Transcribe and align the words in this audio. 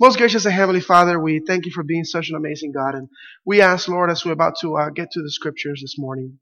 Most 0.00 0.16
gracious 0.16 0.46
and 0.46 0.54
heavenly 0.54 0.80
Father, 0.80 1.20
we 1.20 1.42
thank 1.46 1.66
you 1.66 1.72
for 1.72 1.82
being 1.82 2.04
such 2.04 2.30
an 2.30 2.34
amazing 2.34 2.72
God. 2.72 2.94
And 2.94 3.08
we 3.44 3.60
ask, 3.60 3.86
Lord, 3.86 4.10
as 4.10 4.24
we're 4.24 4.32
about 4.32 4.54
to 4.62 4.74
uh, 4.74 4.88
get 4.88 5.10
to 5.10 5.20
the 5.20 5.30
scriptures 5.30 5.82
this 5.82 5.96
morning, 5.98 6.38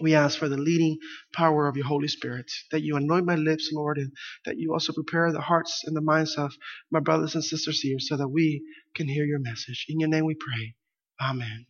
we 0.00 0.14
ask 0.14 0.38
for 0.38 0.48
the 0.48 0.56
leading 0.56 0.98
power 1.34 1.66
of 1.66 1.76
your 1.76 1.86
Holy 1.86 2.06
Spirit, 2.06 2.48
that 2.70 2.82
you 2.82 2.94
anoint 2.94 3.26
my 3.26 3.34
lips, 3.34 3.70
Lord, 3.72 3.98
and 3.98 4.12
that 4.46 4.54
you 4.56 4.72
also 4.72 4.92
prepare 4.92 5.32
the 5.32 5.40
hearts 5.40 5.82
and 5.84 5.96
the 5.96 6.00
minds 6.00 6.36
of 6.38 6.52
my 6.92 7.00
brothers 7.00 7.34
and 7.34 7.42
sisters 7.42 7.80
here 7.80 7.96
so 7.98 8.16
that 8.16 8.28
we 8.28 8.62
can 8.94 9.08
hear 9.08 9.24
your 9.24 9.40
message. 9.40 9.84
In 9.88 9.98
your 9.98 10.08
name 10.08 10.24
we 10.24 10.36
pray. 10.36 10.76
Amen. 11.20 11.66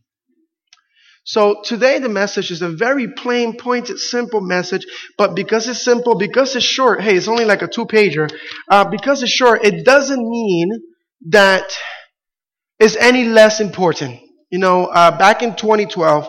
So 1.25 1.62
today 1.64 1.99
the 1.99 2.11
message 2.11 2.51
is 2.51 2.61
a 2.61 2.69
very 2.69 3.09
plain, 3.09 3.57
pointed, 3.57 3.99
simple 3.99 4.43
message, 4.43 4.85
but 5.17 5.35
because 5.35 5.67
it's 5.67 5.83
simple, 5.83 6.14
because 6.14 6.55
it's 6.57 6.64
short, 6.64 7.01
hey, 7.01 7.17
it's 7.17 7.29
only 7.29 7.46
like 7.46 7.62
a 7.62 7.69
two 7.69 7.87
pager, 7.87 8.30
uh, 8.69 8.85
because 8.85 9.23
it's 9.23 9.33
short, 9.33 9.64
it 9.64 9.87
doesn't 9.87 10.29
mean 10.29 10.73
that 11.29 11.73
it's 12.79 12.96
any 12.96 13.25
less 13.25 13.61
important. 13.61 14.21
You 14.50 14.58
know, 14.58 14.86
uh, 14.86 15.17
back 15.17 15.43
in 15.43 15.54
2012, 15.54 16.29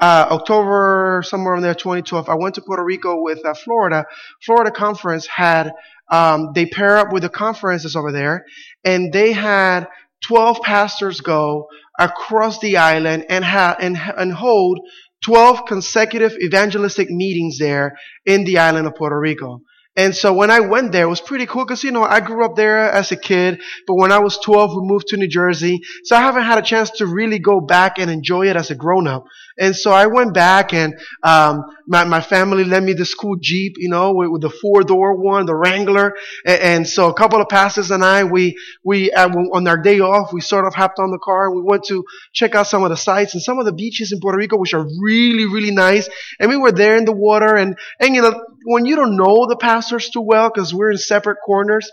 uh, 0.00 0.26
October, 0.30 1.22
somewhere 1.24 1.56
in 1.56 1.62
there, 1.62 1.74
2012, 1.74 2.28
I 2.28 2.34
went 2.34 2.56
to 2.56 2.62
Puerto 2.62 2.84
Rico 2.84 3.22
with 3.22 3.44
uh, 3.44 3.54
Florida. 3.54 4.04
Florida 4.44 4.70
Conference 4.70 5.26
had, 5.26 5.72
um, 6.10 6.50
they 6.54 6.66
pair 6.66 6.98
up 6.98 7.12
with 7.12 7.22
the 7.22 7.28
conferences 7.28 7.96
over 7.96 8.12
there, 8.12 8.44
and 8.84 9.12
they 9.12 9.32
had 9.32 9.86
12 10.26 10.60
pastors 10.62 11.20
go 11.20 11.68
across 11.98 12.58
the 12.58 12.76
island 12.76 13.26
and, 13.28 13.44
ha- 13.44 13.76
and, 13.80 13.96
and 13.96 14.32
hold 14.32 14.80
12 15.24 15.64
consecutive 15.66 16.36
evangelistic 16.42 17.08
meetings 17.08 17.58
there 17.58 17.96
in 18.26 18.44
the 18.44 18.58
island 18.58 18.86
of 18.86 18.94
Puerto 18.94 19.18
Rico. 19.18 19.62
And 19.96 20.14
so 20.14 20.32
when 20.32 20.50
I 20.50 20.60
went 20.60 20.90
there, 20.90 21.04
it 21.04 21.08
was 21.08 21.20
pretty 21.20 21.46
cool 21.46 21.64
because, 21.64 21.84
you 21.84 21.92
know, 21.92 22.02
I 22.02 22.18
grew 22.18 22.44
up 22.44 22.56
there 22.56 22.90
as 22.90 23.12
a 23.12 23.16
kid, 23.16 23.60
but 23.86 23.94
when 23.94 24.10
I 24.10 24.18
was 24.18 24.38
12, 24.38 24.74
we 24.74 24.88
moved 24.88 25.08
to 25.08 25.16
New 25.16 25.28
Jersey. 25.28 25.82
So 26.02 26.16
I 26.16 26.20
haven't 26.20 26.42
had 26.42 26.58
a 26.58 26.62
chance 26.62 26.90
to 26.98 27.06
really 27.06 27.38
go 27.38 27.60
back 27.60 27.98
and 27.98 28.10
enjoy 28.10 28.48
it 28.48 28.56
as 28.56 28.70
a 28.70 28.74
grown 28.74 29.06
up. 29.06 29.26
And 29.56 29.76
so 29.76 29.92
I 29.92 30.06
went 30.06 30.34
back 30.34 30.74
and, 30.74 30.98
um, 31.22 31.62
my, 31.86 32.04
my 32.04 32.20
family 32.20 32.64
lent 32.64 32.86
me 32.86 32.94
the 32.94 33.04
school 33.04 33.36
Jeep, 33.40 33.74
you 33.76 33.88
know, 33.88 34.12
with, 34.14 34.30
with 34.30 34.42
the 34.42 34.50
four 34.50 34.82
door 34.82 35.14
one, 35.14 35.46
the 35.46 35.54
Wrangler. 35.54 36.14
And, 36.44 36.60
and, 36.60 36.88
so 36.88 37.08
a 37.08 37.14
couple 37.14 37.40
of 37.40 37.48
pastors 37.48 37.90
and 37.90 38.04
I, 38.04 38.24
we, 38.24 38.58
we, 38.82 39.12
uh, 39.12 39.28
on 39.28 39.66
our 39.68 39.76
day 39.76 40.00
off, 40.00 40.32
we 40.32 40.40
sort 40.40 40.66
of 40.66 40.74
hopped 40.74 40.98
on 40.98 41.10
the 41.10 41.18
car 41.18 41.46
and 41.46 41.56
we 41.56 41.62
went 41.62 41.84
to 41.84 42.04
check 42.32 42.54
out 42.54 42.66
some 42.66 42.82
of 42.82 42.90
the 42.90 42.96
sites 42.96 43.34
and 43.34 43.42
some 43.42 43.58
of 43.58 43.64
the 43.64 43.72
beaches 43.72 44.12
in 44.12 44.20
Puerto 44.20 44.38
Rico, 44.38 44.56
which 44.56 44.74
are 44.74 44.86
really, 45.00 45.46
really 45.46 45.70
nice. 45.70 46.08
And 46.40 46.50
we 46.50 46.56
were 46.56 46.72
there 46.72 46.96
in 46.96 47.04
the 47.04 47.12
water 47.12 47.54
and, 47.54 47.78
and, 48.00 48.14
you 48.14 48.22
know, 48.22 48.44
when 48.64 48.86
you 48.86 48.96
don't 48.96 49.16
know 49.16 49.46
the 49.46 49.56
pastors 49.84 50.08
too 50.10 50.22
well, 50.22 50.50
because 50.52 50.72
we're 50.72 50.90
in 50.90 50.98
separate 50.98 51.38
corners, 51.44 51.90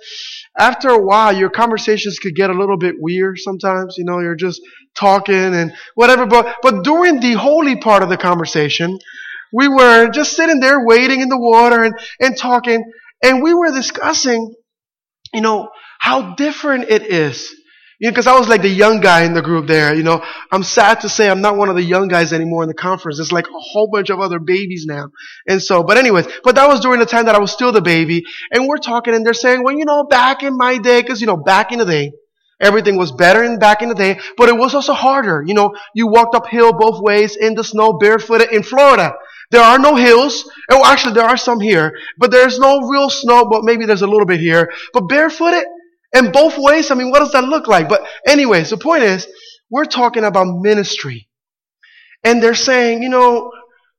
after 0.57 0.89
a 0.89 1.03
while, 1.03 1.35
your 1.35 1.49
conversations 1.49 2.19
could 2.19 2.35
get 2.35 2.49
a 2.49 2.57
little 2.57 2.77
bit 2.77 2.95
weird 2.99 3.37
sometimes. 3.37 3.95
You 3.97 4.05
know, 4.05 4.19
you're 4.19 4.35
just 4.35 4.61
talking 4.95 5.35
and 5.35 5.73
whatever. 5.95 6.25
But, 6.25 6.57
but 6.61 6.83
during 6.83 7.19
the 7.19 7.33
holy 7.33 7.77
part 7.77 8.03
of 8.03 8.09
the 8.09 8.17
conversation, 8.17 8.97
we 9.53 9.67
were 9.67 10.09
just 10.09 10.35
sitting 10.35 10.59
there 10.59 10.85
waiting 10.85 11.21
in 11.21 11.29
the 11.29 11.39
water 11.39 11.83
and, 11.83 11.93
and 12.19 12.37
talking. 12.37 12.83
And 13.23 13.43
we 13.43 13.53
were 13.53 13.71
discussing, 13.71 14.53
you 15.33 15.41
know, 15.41 15.69
how 15.99 16.35
different 16.35 16.89
it 16.89 17.03
is 17.03 17.53
you 18.01 18.07
know, 18.07 18.13
because 18.13 18.25
I 18.25 18.37
was 18.37 18.49
like 18.49 18.63
the 18.63 18.67
young 18.67 18.99
guy 18.99 19.25
in 19.25 19.35
the 19.35 19.43
group 19.43 19.67
there. 19.67 19.93
You 19.93 20.01
know, 20.01 20.25
I'm 20.51 20.63
sad 20.63 21.01
to 21.01 21.09
say 21.09 21.29
I'm 21.29 21.39
not 21.39 21.55
one 21.55 21.69
of 21.69 21.75
the 21.75 21.83
young 21.83 22.07
guys 22.07 22.33
anymore 22.33 22.63
in 22.63 22.67
the 22.67 22.73
conference. 22.73 23.19
It's 23.19 23.31
like 23.31 23.45
a 23.45 23.53
whole 23.53 23.91
bunch 23.91 24.09
of 24.09 24.19
other 24.19 24.39
babies 24.39 24.85
now. 24.87 25.09
And 25.47 25.61
so, 25.61 25.83
but 25.83 25.99
anyways, 25.99 26.25
but 26.43 26.55
that 26.55 26.67
was 26.67 26.79
during 26.79 26.99
the 26.99 27.05
time 27.05 27.25
that 27.25 27.35
I 27.35 27.39
was 27.39 27.51
still 27.51 27.71
the 27.71 27.79
baby. 27.79 28.23
And 28.51 28.67
we're 28.67 28.79
talking 28.79 29.13
and 29.13 29.23
they're 29.23 29.35
saying, 29.35 29.63
well, 29.63 29.77
you 29.77 29.85
know, 29.85 30.03
back 30.03 30.41
in 30.41 30.57
my 30.57 30.79
day, 30.79 31.03
because, 31.03 31.21
you 31.21 31.27
know, 31.27 31.37
back 31.37 31.71
in 31.71 31.77
the 31.77 31.85
day, 31.85 32.13
everything 32.59 32.97
was 32.97 33.11
better 33.11 33.43
in 33.43 33.59
back 33.59 33.83
in 33.83 33.89
the 33.89 33.95
day, 33.95 34.19
but 34.35 34.49
it 34.49 34.57
was 34.57 34.73
also 34.73 34.93
harder. 34.93 35.43
You 35.45 35.53
know, 35.53 35.75
you 35.93 36.07
walked 36.07 36.33
uphill 36.33 36.73
both 36.73 37.03
ways 37.03 37.35
in 37.35 37.53
the 37.53 37.63
snow 37.63 37.93
barefooted 37.99 38.51
in 38.51 38.63
Florida. 38.63 39.13
There 39.51 39.61
are 39.61 39.77
no 39.77 39.95
hills. 39.95 40.49
Oh, 40.71 40.83
actually, 40.83 41.13
there 41.13 41.25
are 41.25 41.37
some 41.37 41.59
here, 41.59 41.95
but 42.17 42.31
there's 42.31 42.57
no 42.57 42.79
real 42.87 43.11
snow, 43.11 43.45
but 43.45 43.63
maybe 43.63 43.85
there's 43.85 44.01
a 44.01 44.07
little 44.07 44.25
bit 44.25 44.39
here. 44.39 44.71
But 44.91 45.07
barefooted, 45.07 45.65
and 46.13 46.33
both 46.33 46.57
ways, 46.57 46.91
I 46.91 46.95
mean, 46.95 47.09
what 47.09 47.19
does 47.19 47.31
that 47.31 47.43
look 47.43 47.67
like? 47.67 47.87
But 47.87 48.05
anyways, 48.27 48.69
the 48.69 48.77
point 48.77 49.03
is, 49.03 49.27
we're 49.69 49.85
talking 49.85 50.23
about 50.23 50.59
ministry. 50.59 51.29
And 52.23 52.43
they're 52.43 52.53
saying, 52.53 53.01
you 53.01 53.09
know, 53.09 53.51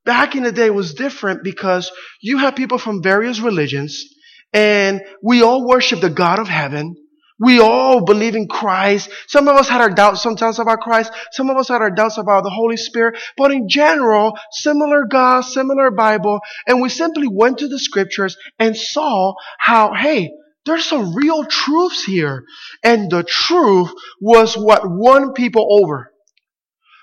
back 0.05 0.37
in 0.37 0.43
the 0.43 0.53
day 0.53 0.71
was 0.71 0.95
different 0.95 1.43
because 1.43 1.91
you 2.21 2.39
have 2.39 2.55
people 2.55 2.79
from 2.79 3.03
various 3.03 3.41
religions 3.41 4.05
and 4.53 5.01
we 5.23 5.43
all 5.43 5.67
worship 5.67 6.01
the 6.01 6.11
God 6.11 6.39
of 6.39 6.49
heaven. 6.49 6.95
We 7.41 7.59
all 7.59 8.05
believe 8.05 8.37
in 8.37 8.47
Christ. 8.47 9.11
Some 9.27 9.49
of 9.49 9.57
us 9.57 9.69
had 9.69 9.81
our 9.81 9.91
doubts 9.91 10.23
sometimes 10.23 10.61
about 10.61 10.81
Christ. 10.81 11.11
Some 11.33 11.51
of 11.51 11.57
us 11.57 11.69
had 11.69 11.83
our 11.83 11.91
doubts 11.91 12.19
about 12.19 12.45
the 12.45 12.51
Holy 12.51 12.77
Spirit. 12.77 13.19
But 13.37 13.51
in 13.51 13.69
general, 13.69 14.39
similar 14.53 15.07
God, 15.07 15.41
similar 15.41 15.91
Bible. 15.91 16.39
And 16.69 16.81
we 16.81 16.89
simply 16.89 17.27
went 17.27 17.59
to 17.59 17.69
the 17.69 17.81
scriptures 17.81 18.37
and 18.61 18.77
saw 18.77 19.35
how, 19.59 19.93
hey, 19.93 20.31
there's 20.65 20.85
some 20.85 21.15
real 21.15 21.45
truths 21.45 22.05
here. 22.05 22.45
And 22.83 23.11
the 23.11 23.23
truth 23.23 23.93
was 24.21 24.57
what 24.57 24.83
won 24.85 25.33
people 25.33 25.67
over. 25.83 26.13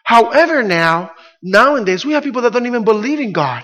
However, 0.03 0.63
now, 0.63 1.11
nowadays, 1.43 2.05
we 2.05 2.13
have 2.13 2.23
people 2.23 2.41
that 2.43 2.53
don't 2.53 2.65
even 2.65 2.83
believe 2.83 3.19
in 3.19 3.31
God. 3.31 3.63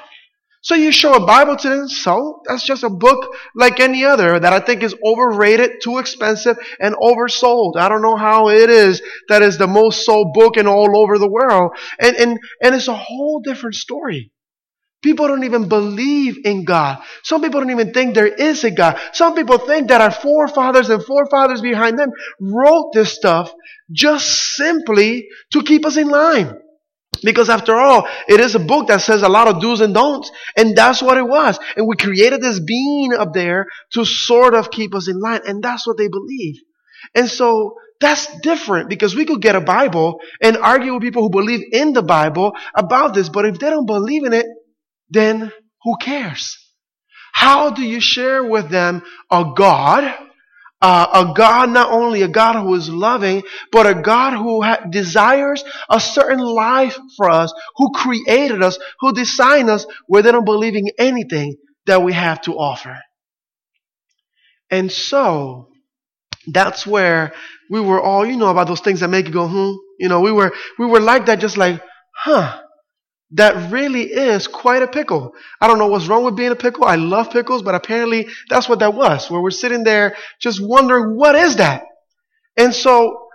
So 0.62 0.74
you 0.74 0.92
show 0.92 1.14
a 1.14 1.26
Bible 1.26 1.56
to 1.58 1.70
them, 1.70 1.88
so 1.88 2.42
that's 2.48 2.66
just 2.66 2.84
a 2.84 2.90
book 2.90 3.36
like 3.56 3.80
any 3.80 4.04
other 4.04 4.40
that 4.40 4.52
I 4.52 4.60
think 4.60 4.82
is 4.82 4.96
overrated, 5.06 5.74
too 5.84 6.00
expensive, 6.00 6.58
and 6.80 6.96
oversold. 6.96 7.78
I 7.78 7.88
don't 7.88 8.02
know 8.02 8.16
how 8.16 8.50
it 8.50 8.72
is 8.72 9.00
that 9.30 9.44
is 9.44 9.60
the 9.60 9.68
most 9.68 10.06
sold 10.06 10.34
book 10.34 10.58
in 10.58 10.66
all 10.66 10.98
over 10.98 11.20
the 11.20 11.30
world. 11.30 11.78
And, 12.00 12.16
and, 12.16 12.40
and 12.64 12.74
it's 12.74 12.88
a 12.88 12.96
whole 12.96 13.42
different 13.44 13.76
story. 13.76 14.32
People 15.06 15.28
don't 15.28 15.44
even 15.44 15.70
believe 15.70 16.40
in 16.46 16.66
God. 16.66 16.98
Some 17.24 17.44
people 17.44 17.62
don't 17.62 17.70
even 17.70 17.94
think 17.94 18.16
there 18.16 18.26
is 18.26 18.64
a 18.64 18.72
God. 18.72 19.00
Some 19.14 19.36
people 19.36 19.60
think 19.60 19.90
that 19.90 20.02
our 20.02 20.10
forefathers 20.10 20.90
and 20.90 21.06
forefathers 21.06 21.62
behind 21.62 22.00
them 22.00 22.10
wrote 22.42 22.90
this 22.92 23.14
stuff 23.14 23.54
just 23.92 24.26
simply 24.56 25.28
to 25.52 25.62
keep 25.62 25.86
us 25.86 25.96
in 25.96 26.08
line. 26.08 26.58
Because 27.24 27.52
after 27.52 27.76
all, 27.76 28.08
it 28.28 28.40
is 28.40 28.56
a 28.56 28.60
book 28.60 28.88
that 28.88 29.02
says 29.02 29.22
a 29.22 29.30
lot 29.30 29.48
of 29.48 29.62
do's 29.62 29.80
and 29.80 29.94
don'ts. 29.94 30.32
And 30.58 30.76
that's 30.76 31.04
what 31.04 31.20
it 31.20 31.28
was. 31.28 31.60
And 31.78 31.88
we 31.88 31.96
created 31.98 32.42
this 32.42 32.60
being 32.60 33.14
up 33.14 33.32
there 33.32 33.68
to 33.92 34.06
sort 34.06 34.56
of 34.56 34.72
keep 34.72 34.96
us 34.96 35.08
in 35.08 35.20
line. 35.20 35.42
And 35.46 35.64
that's 35.64 35.86
what 35.86 36.00
they 36.00 36.08
believe. 36.08 36.56
And 37.14 37.30
so 37.30 37.76
that's 38.02 38.26
different 38.40 38.90
because 38.90 39.16
we 39.16 39.26
could 39.26 39.40
get 39.44 39.56
a 39.56 39.62
Bible 39.62 40.20
and 40.42 40.58
argue 40.58 40.96
with 40.96 41.04
people 41.04 41.22
who 41.22 41.30
believe 41.30 41.62
in 41.72 41.94
the 41.94 42.02
Bible 42.02 42.54
about 42.74 43.14
this. 43.14 43.30
But 43.30 43.46
if 43.46 43.60
they 43.60 43.70
don't 43.70 43.86
believe 43.86 44.26
in 44.26 44.34
it, 44.34 44.48
then 45.10 45.52
who 45.84 45.98
cares? 45.98 46.58
How 47.34 47.70
do 47.70 47.84
you 47.84 48.00
share 48.00 48.44
with 48.44 48.70
them 48.70 49.04
a 49.30 49.54
God, 49.56 50.14
uh, 50.82 51.08
a 51.30 51.34
God 51.36 51.70
not 51.70 51.92
only 51.92 52.22
a 52.22 52.28
God 52.28 52.62
who 52.62 52.74
is 52.76 52.90
loving, 52.90 53.44
but 53.72 53.86
a 53.86 54.02
God 54.02 54.34
who 54.34 54.62
ha- 54.62 54.86
desires 54.90 55.64
a 55.90 56.00
certain 56.00 56.40
life 56.40 56.98
for 57.18 57.30
us, 57.30 57.54
who 57.76 57.92
created 57.92 58.64
us, 58.64 58.80
who 59.00 59.14
designed 59.14 59.70
us, 59.70 59.86
where 60.08 60.22
they 60.22 60.32
don't 60.32 60.46
believe 60.46 60.76
in 60.76 60.90
anything 60.98 61.56
that 61.86 62.04
we 62.04 62.14
have 62.14 62.42
to 62.44 62.54
offer. 62.54 63.00
And 64.72 64.92
so, 64.92 65.70
that's 66.48 66.88
where 66.88 67.34
we 67.70 67.80
were 67.80 68.02
all, 68.02 68.26
you 68.26 68.38
know, 68.38 68.50
about 68.50 68.68
those 68.68 68.82
things 68.82 69.02
that 69.02 69.10
make 69.10 69.28
you 69.28 69.34
go, 69.34 69.48
hmm. 69.48 69.74
You 70.00 70.10
know, 70.10 70.22
we 70.22 70.32
were, 70.32 70.54
we 70.78 70.86
were 70.86 71.00
like 71.00 71.28
that, 71.28 71.40
just 71.40 71.58
like, 71.58 71.82
huh 72.14 72.62
that 73.32 73.72
really 73.72 74.04
is 74.04 74.48
quite 74.48 74.84
a 74.84 74.88
pickle. 74.88 75.34
I 75.60 75.68
don't 75.68 75.80
know 75.80 75.88
what's 75.88 76.08
wrong 76.08 76.24
with 76.24 76.36
being 76.36 76.52
a 76.52 76.56
pickle. 76.56 76.86
I 76.86 76.96
love 76.96 77.32
pickles, 77.32 77.64
but 77.64 77.76
apparently 77.76 78.28
that's 78.50 78.70
what 78.70 78.80
that 78.80 78.94
was, 78.94 79.30
where 79.30 79.42
we're 79.42 79.52
sitting 79.52 79.84
there 79.84 80.16
just 80.40 80.60
wondering, 80.62 81.16
what 81.18 81.36
is 81.36 81.58
that? 81.58 81.84
And 82.56 82.74
so, 82.74 83.28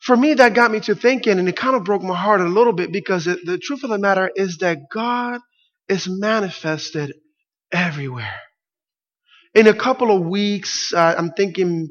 for 0.00 0.16
me, 0.16 0.34
that 0.34 0.54
got 0.54 0.70
me 0.70 0.80
to 0.80 0.94
thinking, 0.94 1.38
and 1.38 1.48
it 1.48 1.56
kind 1.56 1.74
of 1.74 1.84
broke 1.84 2.02
my 2.02 2.16
heart 2.16 2.40
a 2.40 2.44
little 2.44 2.72
bit 2.72 2.92
because 2.92 3.26
it, 3.26 3.40
the 3.44 3.58
truth 3.58 3.82
of 3.82 3.90
the 3.90 3.98
matter 3.98 4.30
is 4.36 4.58
that 4.58 4.78
God 4.92 5.40
is 5.88 6.06
manifested 6.06 7.14
everywhere. 7.72 8.40
In 9.54 9.66
a 9.66 9.74
couple 9.74 10.14
of 10.14 10.26
weeks, 10.26 10.92
uh, 10.94 11.14
I'm 11.16 11.32
thinking 11.32 11.88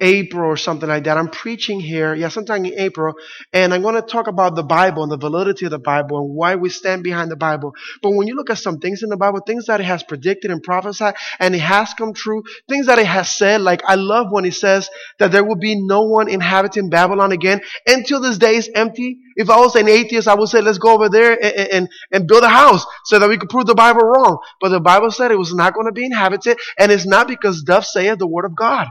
April 0.00 0.50
or 0.50 0.56
something 0.56 0.88
like 0.88 1.04
that. 1.04 1.16
I'm 1.16 1.28
preaching 1.28 1.78
here, 1.78 2.14
yeah, 2.14 2.28
sometime 2.28 2.64
in 2.64 2.78
April, 2.78 3.14
and 3.52 3.72
I'm 3.72 3.82
going 3.82 3.94
to 3.94 4.02
talk 4.02 4.26
about 4.26 4.56
the 4.56 4.64
Bible 4.64 5.04
and 5.04 5.12
the 5.12 5.16
validity 5.16 5.66
of 5.66 5.70
the 5.70 5.78
Bible 5.78 6.18
and 6.18 6.34
why 6.34 6.56
we 6.56 6.68
stand 6.68 7.04
behind 7.04 7.30
the 7.30 7.36
Bible. 7.36 7.72
But 8.02 8.10
when 8.10 8.26
you 8.26 8.34
look 8.34 8.50
at 8.50 8.58
some 8.58 8.78
things 8.78 9.02
in 9.02 9.08
the 9.08 9.16
Bible, 9.16 9.40
things 9.46 9.66
that 9.66 9.80
it 9.80 9.84
has 9.84 10.02
predicted 10.02 10.50
and 10.50 10.62
prophesied, 10.62 11.14
and 11.38 11.54
it 11.54 11.60
has 11.60 11.94
come 11.94 12.12
true, 12.12 12.42
things 12.68 12.86
that 12.86 12.98
it 12.98 13.06
has 13.06 13.34
said, 13.34 13.60
like 13.60 13.82
I 13.86 13.94
love 13.94 14.26
when 14.30 14.44
it 14.44 14.54
says 14.54 14.90
that 15.20 15.30
there 15.30 15.44
will 15.44 15.56
be 15.56 15.80
no 15.80 16.02
one 16.02 16.28
inhabiting 16.28 16.90
Babylon 16.90 17.30
again 17.30 17.60
until 17.86 18.20
this 18.20 18.38
day 18.38 18.56
is 18.56 18.70
empty. 18.74 19.18
If 19.36 19.48
I 19.48 19.58
was 19.58 19.76
an 19.76 19.88
atheist, 19.88 20.26
I 20.26 20.34
would 20.34 20.48
say, 20.48 20.60
let's 20.60 20.78
go 20.78 20.94
over 20.94 21.08
there 21.08 21.32
and, 21.32 21.68
and, 21.72 21.88
and 22.10 22.26
build 22.26 22.42
a 22.42 22.48
house 22.48 22.84
so 23.04 23.18
that 23.18 23.28
we 23.28 23.36
could 23.36 23.48
prove 23.48 23.66
the 23.66 23.74
Bible 23.74 24.02
wrong. 24.02 24.38
But 24.60 24.70
the 24.70 24.80
Bible 24.80 25.12
said 25.12 25.30
it 25.30 25.38
was 25.38 25.54
not 25.54 25.74
going 25.74 25.86
to 25.86 25.92
be 25.92 26.04
inhabited, 26.04 26.58
and 26.78 26.90
it's 26.90 27.06
not 27.06 27.28
because 27.28 27.62
thus 27.62 27.92
saith 27.92 28.18
the 28.18 28.26
word 28.26 28.44
of 28.44 28.56
God. 28.56 28.88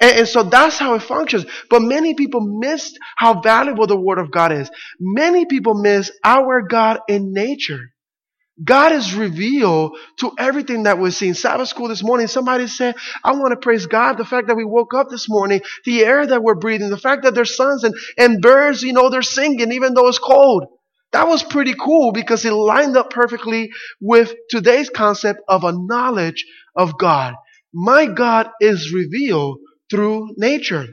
And, 0.00 0.18
and, 0.18 0.28
so 0.28 0.42
that's 0.42 0.78
how 0.78 0.94
it 0.94 1.02
functions. 1.02 1.46
But 1.70 1.80
many 1.80 2.14
people 2.14 2.40
missed 2.40 2.98
how 3.16 3.40
valuable 3.40 3.86
the 3.86 3.98
Word 3.98 4.18
of 4.18 4.30
God 4.30 4.52
is. 4.52 4.70
Many 5.00 5.46
people 5.46 5.74
miss 5.74 6.10
our 6.22 6.62
God 6.62 7.00
in 7.08 7.32
nature. 7.32 7.92
God 8.62 8.92
is 8.92 9.14
revealed 9.14 9.98
to 10.20 10.32
everything 10.38 10.84
that 10.84 10.98
we're 10.98 11.10
seeing. 11.10 11.34
Sabbath 11.34 11.68
school 11.68 11.88
this 11.88 12.02
morning, 12.02 12.26
somebody 12.26 12.66
said, 12.66 12.94
I 13.22 13.32
want 13.32 13.52
to 13.52 13.56
praise 13.56 13.86
God. 13.86 14.16
The 14.16 14.24
fact 14.24 14.46
that 14.46 14.56
we 14.56 14.64
woke 14.64 14.94
up 14.94 15.08
this 15.10 15.28
morning, 15.28 15.60
the 15.84 16.02
air 16.04 16.26
that 16.26 16.42
we're 16.42 16.54
breathing, 16.54 16.88
the 16.88 16.96
fact 16.96 17.24
that 17.24 17.34
there's 17.34 17.54
suns 17.54 17.84
and, 17.84 17.94
and 18.16 18.40
birds, 18.40 18.82
you 18.82 18.94
know, 18.94 19.10
they're 19.10 19.20
singing 19.20 19.72
even 19.72 19.92
though 19.92 20.08
it's 20.08 20.18
cold. 20.18 20.64
That 21.12 21.28
was 21.28 21.42
pretty 21.42 21.74
cool 21.74 22.12
because 22.12 22.44
it 22.44 22.52
lined 22.52 22.96
up 22.96 23.10
perfectly 23.10 23.70
with 24.00 24.34
today's 24.48 24.88
concept 24.88 25.40
of 25.48 25.64
a 25.64 25.72
knowledge 25.72 26.46
of 26.74 26.98
God. 26.98 27.34
My 27.74 28.06
God 28.06 28.50
is 28.60 28.92
revealed 28.92 29.58
through 29.90 30.34
nature. 30.36 30.86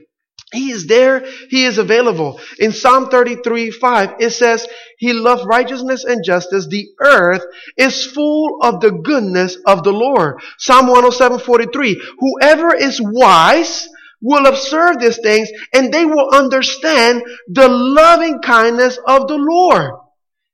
He 0.53 0.71
is 0.71 0.85
there. 0.85 1.25
He 1.49 1.65
is 1.65 1.79
available. 1.79 2.39
In 2.59 2.71
Psalm 2.71 3.09
33, 3.09 3.71
5, 3.71 4.15
it 4.19 4.29
says, 4.29 4.67
He 4.99 5.11
loves 5.11 5.43
righteousness 5.45 6.03
and 6.03 6.23
justice. 6.23 6.67
The 6.67 6.89
earth 7.01 7.43
is 7.75 8.05
full 8.05 8.59
of 8.61 8.79
the 8.79 8.91
goodness 8.91 9.57
of 9.65 9.83
the 9.83 9.91
Lord. 9.91 10.41
Psalm 10.59 10.87
107, 10.87 11.39
43, 11.39 12.01
Whoever 12.19 12.75
is 12.75 13.01
wise 13.01 13.89
will 14.21 14.45
observe 14.45 14.99
these 14.99 15.17
things 15.17 15.49
and 15.73 15.93
they 15.93 16.05
will 16.05 16.29
understand 16.33 17.23
the 17.47 17.67
loving 17.67 18.39
kindness 18.41 18.97
of 19.05 19.27
the 19.27 19.37
Lord. 19.37 19.91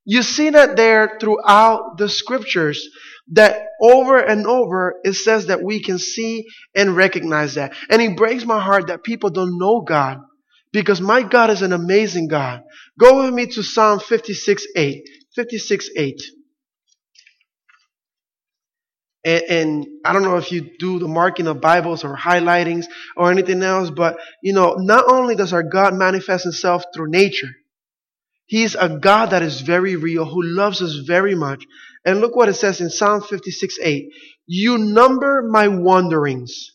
You 0.05 0.23
see 0.23 0.49
that 0.49 0.75
there 0.75 1.17
throughout 1.19 1.97
the 1.97 2.09
scriptures 2.09 2.87
that 3.31 3.67
over 3.81 4.17
and 4.17 4.45
over 4.47 4.95
it 5.03 5.13
says 5.13 5.47
that 5.47 5.61
we 5.63 5.81
can 5.81 5.99
see 5.99 6.45
and 6.75 6.95
recognize 6.95 7.55
that. 7.55 7.73
And 7.89 8.01
it 8.01 8.17
breaks 8.17 8.45
my 8.45 8.59
heart 8.59 8.87
that 8.87 9.03
people 9.03 9.29
don't 9.29 9.57
know 9.59 9.81
God 9.81 10.19
because 10.71 11.01
my 11.01 11.23
God 11.23 11.49
is 11.49 11.61
an 11.61 11.73
amazing 11.73 12.27
God. 12.27 12.61
Go 12.99 13.23
with 13.23 13.33
me 13.33 13.47
to 13.47 13.63
Psalm 13.63 13.99
56 13.99 14.67
8. 14.75 15.03
56 15.35 15.89
8. 15.95 16.21
And, 19.25 19.43
and, 19.49 19.87
I 20.05 20.13
don't 20.13 20.23
know 20.23 20.37
if 20.37 20.49
you 20.51 20.77
do 20.79 20.97
the 20.97 21.07
marking 21.07 21.47
of 21.47 21.59
Bibles 21.59 22.05
or 22.05 22.15
highlightings 22.15 22.85
or 23.17 23.29
anything 23.29 23.61
else, 23.61 23.89
but 23.89 24.17
you 24.41 24.53
know, 24.53 24.75
not 24.77 25.11
only 25.11 25.35
does 25.35 25.51
our 25.51 25.61
God 25.61 25.93
manifest 25.93 26.45
himself 26.45 26.83
through 26.95 27.09
nature, 27.11 27.49
He's 28.49 28.73
a 28.73 28.89
God 28.89 29.27
that 29.27 29.43
is 29.43 29.61
very 29.61 29.95
real, 29.95 30.25
who 30.25 30.41
loves 30.41 30.81
us 30.81 30.95
very 31.05 31.35
much. 31.35 31.65
And 32.09 32.21
look 32.21 32.35
what 32.35 32.49
it 32.49 32.55
says 32.55 32.81
in 32.81 32.89
Psalm 32.89 33.21
56 33.21 33.77
8. 33.83 34.11
You 34.47 34.79
number 34.79 35.43
my 35.47 35.67
wanderings. 35.67 36.71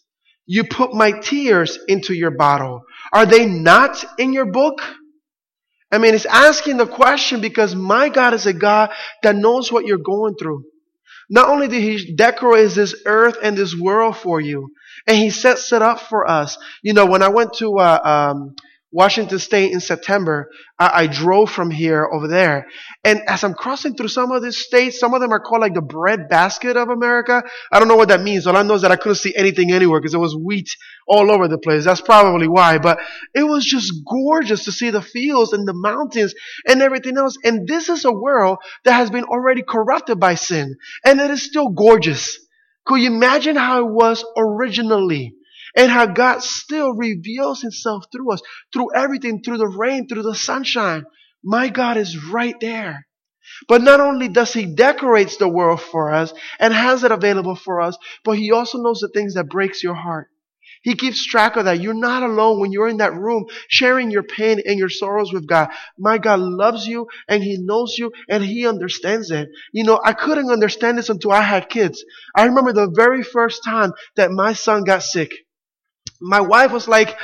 You 0.46 0.62
put 0.62 0.94
my 0.94 1.10
tears 1.10 1.76
into 1.88 2.14
your 2.14 2.30
bottle. 2.30 2.82
Are 3.12 3.26
they 3.26 3.44
not 3.44 4.04
in 4.16 4.32
your 4.32 4.46
book? 4.46 4.80
I 5.90 5.98
mean, 5.98 6.14
it's 6.14 6.24
asking 6.24 6.76
the 6.76 6.86
question 6.86 7.40
because 7.40 7.74
my 7.74 8.10
God 8.10 8.32
is 8.32 8.46
a 8.46 8.52
God 8.52 8.90
that 9.24 9.34
knows 9.34 9.72
what 9.72 9.86
you're 9.86 9.98
going 9.98 10.36
through. 10.36 10.64
Not 11.28 11.48
only 11.48 11.66
did 11.66 11.82
He 11.82 12.14
decorate 12.14 12.70
this 12.70 12.94
earth 13.04 13.36
and 13.42 13.56
this 13.58 13.74
world 13.74 14.16
for 14.16 14.40
you, 14.40 14.70
and 15.08 15.16
He 15.16 15.30
sets 15.30 15.72
it 15.72 15.82
up 15.82 15.98
for 15.98 16.30
us. 16.30 16.58
You 16.82 16.92
know, 16.92 17.06
when 17.06 17.24
I 17.24 17.28
went 17.28 17.54
to 17.54 17.78
uh, 17.78 18.00
um, 18.04 18.54
Washington 18.94 19.40
State 19.40 19.72
in 19.72 19.80
September. 19.80 20.48
I, 20.78 21.02
I, 21.02 21.06
drove 21.08 21.50
from 21.50 21.72
here 21.72 22.08
over 22.12 22.28
there. 22.28 22.68
And 23.02 23.22
as 23.26 23.42
I'm 23.42 23.52
crossing 23.52 23.96
through 23.96 24.06
some 24.06 24.30
of 24.30 24.40
these 24.40 24.56
states, 24.56 25.00
some 25.00 25.14
of 25.14 25.20
them 25.20 25.32
are 25.32 25.40
called 25.40 25.62
like 25.62 25.74
the 25.74 25.82
bread 25.82 26.28
basket 26.28 26.76
of 26.76 26.88
America. 26.88 27.42
I 27.72 27.80
don't 27.80 27.88
know 27.88 27.96
what 27.96 28.10
that 28.10 28.22
means. 28.22 28.46
All 28.46 28.56
I 28.56 28.62
know 28.62 28.74
is 28.74 28.82
that 28.82 28.92
I 28.92 28.96
couldn't 28.96 29.16
see 29.16 29.34
anything 29.34 29.72
anywhere 29.72 29.98
because 29.98 30.12
there 30.12 30.20
was 30.20 30.36
wheat 30.36 30.68
all 31.08 31.32
over 31.32 31.48
the 31.48 31.58
place. 31.58 31.84
That's 31.84 32.02
probably 32.02 32.46
why. 32.46 32.78
But 32.78 33.00
it 33.34 33.42
was 33.42 33.64
just 33.64 33.92
gorgeous 34.08 34.64
to 34.66 34.72
see 34.72 34.90
the 34.90 35.02
fields 35.02 35.52
and 35.52 35.66
the 35.66 35.74
mountains 35.74 36.32
and 36.64 36.80
everything 36.80 37.18
else. 37.18 37.36
And 37.42 37.66
this 37.66 37.88
is 37.88 38.04
a 38.04 38.12
world 38.12 38.58
that 38.84 38.92
has 38.92 39.10
been 39.10 39.24
already 39.24 39.64
corrupted 39.68 40.20
by 40.20 40.36
sin. 40.36 40.76
And 41.04 41.20
it 41.20 41.32
is 41.32 41.42
still 41.42 41.70
gorgeous. 41.70 42.38
Could 42.86 43.00
you 43.00 43.12
imagine 43.12 43.56
how 43.56 43.80
it 43.80 43.92
was 43.92 44.24
originally? 44.36 45.34
And 45.76 45.90
how 45.90 46.06
God 46.06 46.42
still 46.42 46.94
reveals 46.94 47.60
himself 47.60 48.06
through 48.12 48.32
us, 48.32 48.42
through 48.72 48.94
everything, 48.94 49.42
through 49.42 49.58
the 49.58 49.68
rain, 49.68 50.06
through 50.06 50.22
the 50.22 50.34
sunshine. 50.34 51.04
My 51.42 51.68
God 51.68 51.96
is 51.96 52.24
right 52.26 52.54
there. 52.60 53.06
But 53.68 53.82
not 53.82 54.00
only 54.00 54.28
does 54.28 54.52
he 54.52 54.64
decorates 54.64 55.36
the 55.36 55.48
world 55.48 55.80
for 55.80 56.12
us 56.14 56.32
and 56.58 56.72
has 56.72 57.04
it 57.04 57.12
available 57.12 57.56
for 57.56 57.80
us, 57.80 57.96
but 58.24 58.38
he 58.38 58.52
also 58.52 58.78
knows 58.78 59.00
the 59.00 59.08
things 59.08 59.34
that 59.34 59.50
breaks 59.50 59.82
your 59.82 59.94
heart. 59.94 60.28
He 60.82 60.96
keeps 60.96 61.24
track 61.24 61.56
of 61.56 61.64
that. 61.64 61.80
You're 61.80 61.94
not 61.94 62.22
alone 62.22 62.60
when 62.60 62.72
you're 62.72 62.88
in 62.88 62.98
that 62.98 63.14
room 63.14 63.46
sharing 63.68 64.10
your 64.10 64.22
pain 64.22 64.60
and 64.64 64.78
your 64.78 64.90
sorrows 64.90 65.32
with 65.32 65.46
God. 65.46 65.70
My 65.98 66.18
God 66.18 66.40
loves 66.40 66.86
you 66.86 67.06
and 67.26 67.42
He 67.42 67.58
knows 67.58 67.96
you 67.98 68.12
and 68.28 68.44
He 68.44 68.66
understands 68.66 69.30
it. 69.30 69.48
You 69.72 69.84
know, 69.84 70.00
I 70.02 70.12
couldn't 70.12 70.50
understand 70.50 70.98
this 70.98 71.08
until 71.08 71.32
I 71.32 71.40
had 71.40 71.70
kids. 71.70 72.04
I 72.34 72.44
remember 72.46 72.72
the 72.72 72.92
very 72.94 73.22
first 73.22 73.64
time 73.64 73.92
that 74.16 74.30
my 74.30 74.52
son 74.52 74.84
got 74.84 75.02
sick 75.02 75.32
my 76.24 76.40
wife 76.40 76.72
was 76.72 76.88
like, 76.88 77.16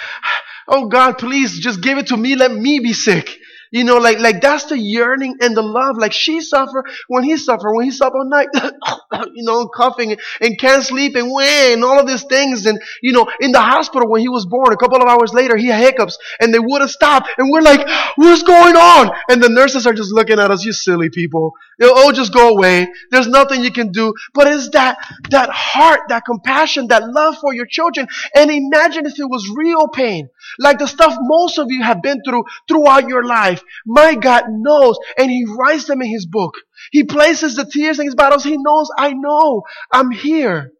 Oh 0.69 0.87
God, 0.89 1.19
please 1.19 1.59
just 1.59 1.83
give 1.83 1.99
it 1.99 2.09
to 2.09 2.17
me. 2.17 2.37
Let 2.37 2.53
me 2.53 2.79
be 2.79 2.93
sick. 2.93 3.40
You 3.73 3.85
know, 3.85 3.99
like, 3.99 4.19
like 4.19 4.41
that's 4.41 4.65
the 4.65 4.77
yearning 4.77 5.37
and 5.41 5.57
the 5.57 5.63
love. 5.63 5.97
Like 5.97 6.13
she 6.13 6.41
suffered 6.41 6.87
when 7.07 7.23
he 7.23 7.37
suffered, 7.37 7.73
when 7.73 7.85
he 7.85 7.93
slept 7.93 8.17
all 8.17 8.29
night, 8.29 8.49
you 9.33 9.45
know, 9.45 9.69
coughing 9.69 10.17
and 10.41 10.59
can't 10.59 10.83
sleep 10.83 11.15
and 11.15 11.31
when 11.33 11.75
and 11.75 11.85
all 11.85 12.01
of 12.01 12.07
these 12.07 12.25
things. 12.25 12.67
And, 12.67 12.81
you 13.01 13.13
know, 13.13 13.31
in 13.41 13.53
the 13.53 13.61
hospital 13.61 14.11
when 14.11 14.23
he 14.23 14.29
was 14.29 14.45
born, 14.47 14.73
a 14.73 14.77
couple 14.77 15.01
of 15.01 15.09
hours 15.09 15.33
later, 15.33 15.57
he 15.57 15.69
had 15.69 15.83
hiccups 15.83 16.19
and 16.41 16.53
they 16.53 16.59
wouldn't 16.59 16.91
stop. 16.91 17.27
And 17.39 17.49
we're 17.49 17.61
like, 17.61 17.87
what's 18.17 18.43
going 18.43 18.75
on? 18.75 19.13
And 19.29 19.41
the 19.41 19.49
nurses 19.49 19.87
are 19.87 19.95
just 19.95 20.13
looking 20.13 20.41
at 20.41 20.51
us, 20.51 20.65
you 20.65 20.73
silly 20.73 21.11
people. 21.11 21.53
You'll 21.79 21.93
oh, 21.95 22.13
just 22.13 22.35
go 22.35 22.51
away. 22.51 22.89
There's 23.11 23.29
nothing 23.29 23.63
you 23.63 23.71
can 23.71 23.93
do. 23.93 24.13
But 24.35 24.49
it's 24.49 24.69
that, 24.71 24.99
that 25.31 25.49
heart, 25.49 26.01
that 26.09 26.25
compassion, 26.25 26.89
that 26.89 27.09
love 27.09 27.37
for 27.41 27.55
your 27.55 27.67
children. 27.67 28.09
And 28.35 28.51
imagine 28.51 29.07
if 29.07 29.19
it 29.19 29.25
was 29.25 29.49
real 29.57 29.89
pain, 29.89 30.29
like 30.59 30.79
the 30.79 30.89
stuff 30.89 31.17
most 31.21 31.59
of 31.59 31.71
you 31.71 31.83
have 31.83 32.03
been 32.03 32.21
through 32.23 32.45
throughout 32.69 33.09
your 33.09 33.25
life 33.25 33.60
life. 33.61 33.71
My 33.87 34.15
God 34.15 34.45
knows 34.49 34.99
and 35.19 35.31
He 35.31 35.47
writes 35.47 35.87
them 35.87 36.03
in 36.03 36.09
His 36.09 36.27
book. 36.27 36.55
He 36.91 37.05
places 37.05 37.57
the 37.57 37.65
tears 37.65 37.99
in 37.99 38.07
His 38.07 38.15
bottles. 38.15 38.45
He 38.45 38.57
knows, 38.57 38.91
I 38.97 39.13
know, 39.13 39.63
I'm 39.93 40.11
here. 40.11 40.73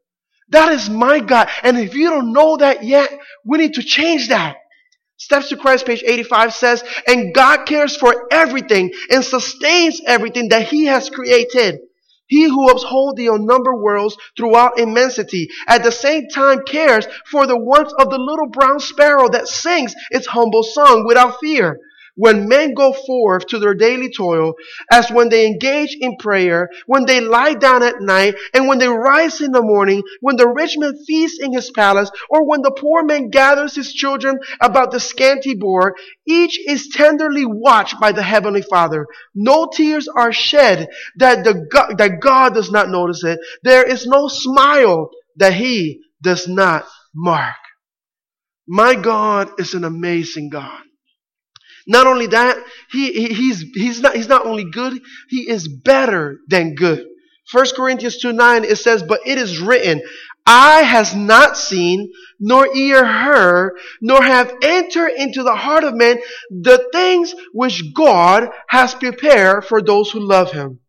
That 0.51 0.73
is 0.73 0.91
my 0.91 1.21
God. 1.21 1.49
And 1.63 1.79
if 1.79 1.95
you 1.95 2.11
don't 2.11 2.33
know 2.33 2.57
that 2.57 2.85
yet, 2.85 3.17
we 3.45 3.59
need 3.59 3.75
to 3.75 3.83
change 3.83 4.29
that. 4.29 4.57
Steps 5.17 5.51
to 5.51 5.57
Christ, 5.57 5.87
page 5.87 6.03
85 6.05 6.55
says, 6.55 6.85
and 7.07 7.35
God 7.35 7.67
cares 7.67 7.95
for 7.97 8.27
everything 8.33 8.91
and 9.11 9.23
sustains 9.23 10.01
everything 10.07 10.49
that 10.49 10.67
He 10.67 10.87
has 10.87 11.11
created. 11.11 11.81
He 12.27 12.45
who 12.45 12.69
upholds 12.69 13.17
the 13.17 13.27
unnumbered 13.27 13.81
worlds 13.81 14.17
throughout 14.37 14.79
immensity, 14.79 15.49
at 15.67 15.83
the 15.83 15.91
same 15.91 16.29
time 16.29 16.63
cares 16.65 17.07
for 17.29 17.47
the 17.47 17.59
wants 17.59 17.93
of 17.99 18.09
the 18.09 18.19
little 18.19 18.49
brown 18.49 18.79
sparrow 18.79 19.29
that 19.31 19.49
sings 19.49 19.95
its 20.11 20.29
humble 20.29 20.63
song 20.63 21.05
without 21.07 21.41
fear. 21.41 21.81
When 22.21 22.49
men 22.49 22.75
go 22.75 22.93
forth 22.93 23.47
to 23.47 23.59
their 23.59 23.73
daily 23.73 24.11
toil, 24.11 24.53
as 24.93 25.11
when 25.11 25.31
they 25.31 25.47
engage 25.47 25.97
in 25.99 26.19
prayer, 26.19 26.69
when 26.85 27.07
they 27.07 27.23
lie 27.23 27.55
down 27.55 27.83
at 27.83 28.03
night, 28.03 28.35
and 28.53 28.69
when 28.69 28.79
they 28.79 28.89
rise 28.89 29.41
in 29.41 29.53
the 29.53 29.63
morning, 29.63 30.03
when 30.21 30.37
the 30.37 30.47
rich 30.47 30.77
man 30.77 31.03
feasts 31.07 31.41
in 31.43 31.55
his 31.55 31.71
palace, 31.71 32.11
or 32.29 32.47
when 32.47 32.61
the 32.61 32.73
poor 32.73 33.03
man 33.03 33.31
gathers 33.31 33.75
his 33.75 33.95
children 33.95 34.39
about 34.61 34.91
the 34.91 35.01
scanty 35.01 35.55
board, 35.55 35.95
each 36.27 36.61
is 36.69 36.89
tenderly 36.89 37.47
watched 37.47 37.99
by 37.99 38.13
the 38.13 38.23
heavenly 38.23 38.61
Father. 38.61 39.07
No 39.35 39.71
tears 39.75 40.07
are 40.07 40.31
shed 40.31 40.91
that 41.17 41.43
the 41.43 41.67
God, 41.73 41.97
that 41.97 42.21
God 42.21 42.53
does 42.53 42.71
not 42.71 42.91
notice 42.91 43.25
it. 43.25 43.41
There 43.63 43.89
is 43.89 44.07
no 44.07 44.29
smile 44.29 45.09
that 45.37 45.55
he 45.55 46.03
does 46.23 46.47
not 46.47 46.85
mark. 47.15 47.57
My 48.69 48.95
God 48.95 49.59
is 49.59 49.73
an 49.73 49.85
amazing 49.85 50.51
God. 50.51 50.83
Not 51.87 52.07
only 52.07 52.27
that, 52.29 52.59
he, 52.91 53.13
he, 53.13 53.35
he's, 53.35 53.61
he's, 53.75 54.01
not, 54.01 54.15
he's 54.15 54.29
not 54.29 54.47
only 54.47 54.65
good, 54.65 55.01
he 55.29 55.49
is 55.49 55.69
better 55.69 56.39
than 56.49 56.75
good. 56.75 57.07
1 57.53 57.67
Corinthians 57.75 58.19
2 58.19 58.33
9, 58.33 58.65
it 58.65 58.77
says, 58.77 59.03
But 59.03 59.21
it 59.27 59.39
is 59.39 59.59
written, 59.59 60.03
Eye 60.47 60.83
has 60.83 61.15
not 61.15 61.57
seen, 61.57 62.13
nor 62.39 62.75
ear 62.75 63.05
heard, 63.05 63.79
nor 64.01 64.23
have 64.23 64.53
entered 64.63 65.13
into 65.17 65.43
the 65.43 65.55
heart 65.55 65.85
of 65.85 65.95
man 65.95 66.19
the 66.51 66.89
things 66.93 67.35
which 67.53 67.83
God 67.95 68.49
has 68.69 68.95
prepared 68.95 69.65
for 69.65 69.83
those 69.83 70.11
who 70.11 70.21
love 70.21 70.53
him. 70.53 70.81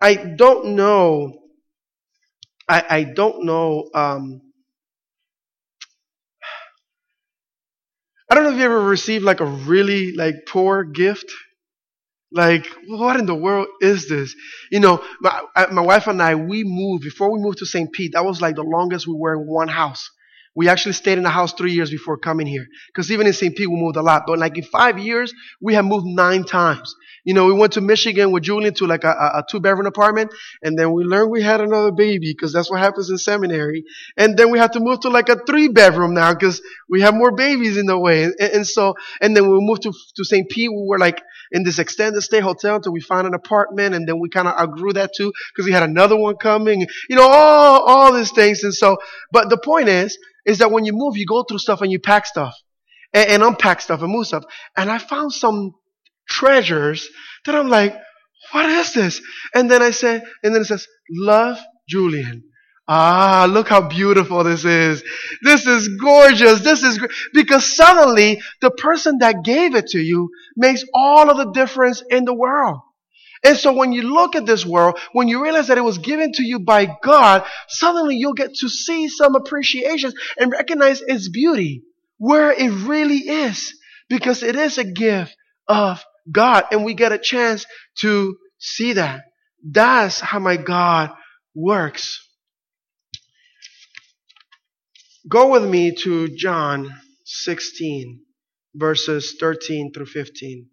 I 0.00 0.14
don't 0.14 0.74
know. 0.76 1.40
I, 2.68 2.84
I 2.88 3.04
don't 3.04 3.44
know 3.44 3.88
um, 3.94 4.40
I 8.34 8.38
don't 8.38 8.46
know 8.46 8.50
if 8.50 8.58
you 8.58 8.64
ever 8.64 8.80
received 8.80 9.24
like 9.24 9.38
a 9.38 9.46
really 9.46 10.12
like 10.12 10.44
poor 10.48 10.82
gift. 10.82 11.32
Like, 12.32 12.66
what 12.88 13.16
in 13.16 13.26
the 13.26 13.34
world 13.36 13.68
is 13.80 14.08
this? 14.08 14.34
You 14.72 14.80
know, 14.80 15.04
my, 15.20 15.40
my 15.70 15.82
wife 15.82 16.08
and 16.08 16.20
I, 16.20 16.34
we 16.34 16.64
moved, 16.64 17.04
before 17.04 17.32
we 17.32 17.38
moved 17.38 17.58
to 17.58 17.66
St. 17.66 17.92
Pete, 17.92 18.14
that 18.14 18.24
was 18.24 18.40
like 18.40 18.56
the 18.56 18.64
longest 18.64 19.06
we 19.06 19.14
were 19.16 19.34
in 19.34 19.46
one 19.46 19.68
house. 19.68 20.10
We 20.54 20.68
actually 20.68 20.92
stayed 20.92 21.18
in 21.18 21.24
the 21.24 21.30
house 21.30 21.52
three 21.52 21.72
years 21.72 21.90
before 21.90 22.16
coming 22.16 22.46
here. 22.46 22.66
Because 22.86 23.10
even 23.10 23.26
in 23.26 23.32
St. 23.32 23.56
Pete, 23.56 23.68
we 23.68 23.76
moved 23.76 23.96
a 23.96 24.02
lot. 24.02 24.24
But 24.26 24.38
like 24.38 24.56
in 24.56 24.64
five 24.64 24.98
years, 24.98 25.34
we 25.60 25.74
have 25.74 25.84
moved 25.84 26.06
nine 26.06 26.44
times. 26.44 26.94
You 27.24 27.32
know, 27.32 27.46
we 27.46 27.54
went 27.54 27.72
to 27.72 27.80
Michigan 27.80 28.30
with 28.32 28.44
Julian 28.44 28.74
to 28.74 28.86
like 28.86 29.02
a, 29.02 29.08
a 29.08 29.44
two 29.50 29.58
bedroom 29.58 29.86
apartment. 29.86 30.32
And 30.62 30.78
then 30.78 30.92
we 30.92 31.04
learned 31.04 31.30
we 31.30 31.42
had 31.42 31.60
another 31.60 31.90
baby 31.90 32.32
because 32.32 32.52
that's 32.52 32.70
what 32.70 32.80
happens 32.80 33.10
in 33.10 33.18
seminary. 33.18 33.84
And 34.16 34.36
then 34.36 34.50
we 34.50 34.58
had 34.58 34.74
to 34.74 34.80
move 34.80 35.00
to 35.00 35.08
like 35.08 35.28
a 35.28 35.42
three 35.44 35.68
bedroom 35.68 36.14
now 36.14 36.34
because 36.34 36.60
we 36.88 37.00
have 37.00 37.14
more 37.14 37.32
babies 37.32 37.76
in 37.76 37.86
the 37.86 37.98
way. 37.98 38.24
And, 38.24 38.34
and 38.40 38.66
so, 38.66 38.94
and 39.20 39.36
then 39.36 39.50
we 39.50 39.58
moved 39.60 39.82
to, 39.82 39.92
to 40.16 40.24
St. 40.24 40.48
Pete. 40.48 40.70
We 40.70 40.86
were 40.86 40.98
like 40.98 41.20
in 41.50 41.64
this 41.64 41.78
extended 41.78 42.20
stay 42.20 42.40
hotel 42.40 42.76
until 42.76 42.92
we 42.92 43.00
found 43.00 43.26
an 43.26 43.34
apartment. 43.34 43.94
And 43.94 44.06
then 44.06 44.20
we 44.20 44.28
kind 44.28 44.46
of 44.46 44.56
outgrew 44.58 44.92
that 44.92 45.12
too 45.16 45.32
because 45.52 45.66
we 45.66 45.72
had 45.72 45.82
another 45.82 46.16
one 46.16 46.36
coming. 46.36 46.86
You 47.08 47.16
know, 47.16 47.26
all, 47.26 47.80
all 47.80 48.12
these 48.12 48.32
things. 48.32 48.62
And 48.62 48.74
so, 48.74 48.98
but 49.32 49.48
the 49.48 49.58
point 49.58 49.88
is, 49.88 50.18
is 50.46 50.58
that 50.58 50.70
when 50.70 50.84
you 50.84 50.92
move, 50.92 51.16
you 51.16 51.26
go 51.26 51.42
through 51.42 51.58
stuff 51.58 51.80
and 51.80 51.90
you 51.90 51.98
pack 51.98 52.26
stuff 52.26 52.54
and, 53.12 53.28
and 53.30 53.42
unpack 53.42 53.80
stuff 53.80 54.02
and 54.02 54.12
move 54.12 54.26
stuff. 54.26 54.44
And 54.76 54.90
I 54.90 54.98
found 54.98 55.32
some 55.32 55.74
treasures 56.28 57.08
that 57.44 57.54
I'm 57.54 57.68
like, 57.68 57.96
what 58.52 58.66
is 58.66 58.92
this? 58.92 59.20
And 59.54 59.70
then 59.70 59.82
I 59.82 59.90
said, 59.90 60.22
and 60.42 60.54
then 60.54 60.62
it 60.62 60.66
says, 60.66 60.86
love 61.10 61.58
Julian. 61.88 62.44
Ah, 62.86 63.46
look 63.48 63.68
how 63.68 63.88
beautiful 63.88 64.44
this 64.44 64.64
is. 64.64 65.02
This 65.42 65.66
is 65.66 65.88
gorgeous. 65.96 66.60
This 66.60 66.82
is 66.82 66.98
great. 66.98 67.12
Because 67.32 67.74
suddenly 67.74 68.42
the 68.60 68.70
person 68.70 69.18
that 69.20 69.42
gave 69.42 69.74
it 69.74 69.86
to 69.88 69.98
you 69.98 70.28
makes 70.54 70.84
all 70.92 71.30
of 71.30 71.38
the 71.38 71.52
difference 71.52 72.02
in 72.10 72.26
the 72.26 72.34
world. 72.34 72.80
And 73.44 73.58
so 73.58 73.74
when 73.74 73.92
you 73.92 74.02
look 74.02 74.34
at 74.34 74.46
this 74.46 74.64
world, 74.64 74.98
when 75.12 75.28
you 75.28 75.42
realize 75.42 75.68
that 75.68 75.76
it 75.76 75.84
was 75.84 75.98
given 75.98 76.32
to 76.32 76.42
you 76.42 76.60
by 76.60 76.96
God, 77.02 77.44
suddenly 77.68 78.16
you'll 78.16 78.32
get 78.32 78.54
to 78.54 78.68
see 78.70 79.08
some 79.08 79.34
appreciations 79.34 80.14
and 80.38 80.50
recognize 80.50 81.02
its 81.02 81.28
beauty 81.28 81.82
where 82.16 82.50
it 82.50 82.70
really 82.86 83.18
is 83.18 83.78
because 84.08 84.42
it 84.42 84.56
is 84.56 84.78
a 84.78 84.84
gift 84.84 85.36
of 85.68 86.02
God 86.30 86.64
and 86.72 86.84
we 86.84 86.94
get 86.94 87.12
a 87.12 87.18
chance 87.18 87.66
to 87.98 88.36
see 88.58 88.94
that. 88.94 89.24
That's 89.62 90.20
how 90.20 90.38
my 90.38 90.56
God 90.56 91.10
works. 91.54 92.26
Go 95.28 95.50
with 95.50 95.64
me 95.64 95.94
to 96.02 96.28
John 96.28 96.90
16 97.24 98.20
verses 98.74 99.36
13 99.38 99.92
through 99.92 100.06
15. 100.06 100.68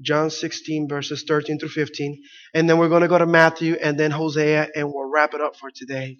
John 0.00 0.30
16 0.30 0.88
verses 0.88 1.24
13 1.26 1.58
through 1.58 1.68
15. 1.68 2.22
And 2.54 2.68
then 2.68 2.78
we're 2.78 2.88
going 2.88 3.02
to 3.02 3.08
go 3.08 3.18
to 3.18 3.26
Matthew 3.26 3.74
and 3.74 3.98
then 3.98 4.10
Hosea 4.10 4.68
and 4.74 4.92
we'll 4.92 5.10
wrap 5.10 5.34
it 5.34 5.40
up 5.40 5.56
for 5.56 5.70
today. 5.74 6.18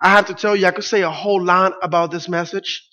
I 0.00 0.10
have 0.10 0.26
to 0.26 0.34
tell 0.34 0.56
you, 0.56 0.66
I 0.66 0.72
could 0.72 0.84
say 0.84 1.02
a 1.02 1.10
whole 1.10 1.42
lot 1.42 1.74
about 1.82 2.10
this 2.10 2.28
message. 2.28 2.88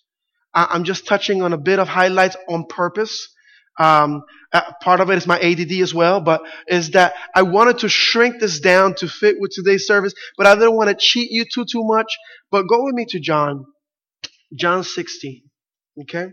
I'm 0.53 0.83
just 0.83 1.07
touching 1.07 1.41
on 1.41 1.53
a 1.53 1.57
bit 1.57 1.79
of 1.79 1.88
highlights 1.88 2.35
on 2.47 2.65
purpose. 2.67 3.29
Um, 3.79 4.23
uh, 4.51 4.73
part 4.81 4.99
of 4.99 5.09
it 5.09 5.17
is 5.17 5.27
my 5.27 5.39
ADD 5.39 5.71
as 5.81 5.93
well, 5.93 6.19
but 6.21 6.41
is 6.67 6.91
that 6.91 7.13
I 7.33 7.43
wanted 7.43 7.79
to 7.79 7.89
shrink 7.89 8.39
this 8.39 8.59
down 8.59 8.95
to 8.95 9.07
fit 9.07 9.38
with 9.39 9.51
today's 9.53 9.85
service, 9.85 10.13
but 10.38 10.47
I 10.47 10.55
didn't 10.55 10.75
want 10.75 10.89
to 10.89 10.95
cheat 10.99 11.31
you 11.31 11.45
too, 11.45 11.65
too 11.65 11.83
much. 11.83 12.11
But 12.51 12.67
go 12.67 12.83
with 12.83 12.93
me 12.93 13.05
to 13.09 13.19
John, 13.19 13.65
John 14.53 14.83
16. 14.83 15.43
Okay? 16.01 16.27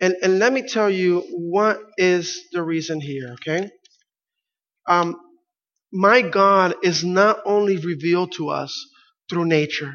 And, 0.00 0.16
and 0.22 0.38
let 0.38 0.52
me 0.52 0.62
tell 0.62 0.90
you 0.90 1.24
what 1.30 1.80
is 1.98 2.40
the 2.52 2.62
reason 2.62 3.00
here, 3.00 3.34
okay? 3.34 3.70
Um, 4.88 5.16
my 5.92 6.22
God 6.22 6.76
is 6.82 7.04
not 7.04 7.40
only 7.46 7.78
revealed 7.78 8.32
to 8.36 8.50
us 8.50 8.86
through 9.30 9.46
nature. 9.46 9.94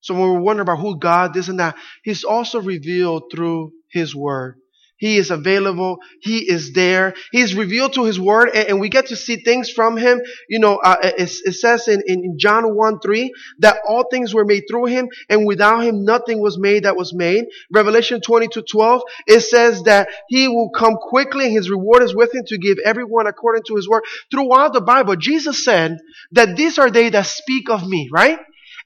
So 0.00 0.14
when 0.14 0.22
we're 0.32 0.40
wondering 0.40 0.68
about 0.68 0.80
who 0.80 0.98
God 0.98 1.36
is 1.36 1.48
and 1.48 1.60
that, 1.60 1.76
He's 2.04 2.24
also 2.24 2.60
revealed 2.60 3.24
through 3.32 3.72
His 3.92 4.14
Word. 4.14 4.56
He 5.02 5.16
is 5.16 5.32
available. 5.32 5.98
He 6.20 6.48
is 6.48 6.74
there. 6.74 7.14
He 7.32 7.40
is 7.40 7.56
revealed 7.56 7.94
to 7.94 8.04
His 8.04 8.20
Word, 8.20 8.50
and, 8.54 8.68
and 8.68 8.80
we 8.80 8.88
get 8.88 9.08
to 9.08 9.16
see 9.16 9.34
things 9.34 9.68
from 9.68 9.96
Him. 9.96 10.20
You 10.48 10.60
know, 10.60 10.76
uh, 10.76 10.96
it, 11.02 11.32
it, 11.44 11.54
says 11.54 11.88
in, 11.88 12.02
in 12.06 12.38
John 12.38 12.76
1 12.76 13.00
3 13.00 13.32
that 13.58 13.78
all 13.84 14.04
things 14.08 14.32
were 14.32 14.44
made 14.44 14.62
through 14.70 14.84
Him, 14.84 15.08
and 15.28 15.44
without 15.44 15.80
Him 15.80 16.04
nothing 16.04 16.40
was 16.40 16.56
made 16.56 16.84
that 16.84 16.94
was 16.96 17.12
made. 17.12 17.46
Revelation 17.72 18.20
22 18.20 18.62
12, 18.62 19.02
it 19.26 19.40
says 19.40 19.82
that 19.82 20.06
He 20.28 20.46
will 20.46 20.70
come 20.70 20.94
quickly, 21.02 21.46
and 21.46 21.56
His 21.56 21.68
reward 21.68 22.04
is 22.04 22.14
with 22.14 22.32
Him 22.32 22.44
to 22.46 22.56
give 22.56 22.78
everyone 22.84 23.26
according 23.26 23.64
to 23.64 23.74
His 23.74 23.88
Word. 23.88 24.04
Throughout 24.30 24.72
the 24.72 24.80
Bible, 24.80 25.16
Jesus 25.16 25.64
said 25.64 25.98
that 26.30 26.54
these 26.54 26.78
are 26.78 26.92
they 26.92 27.10
that 27.10 27.26
speak 27.26 27.68
of 27.70 27.84
me, 27.84 28.08
right? 28.12 28.38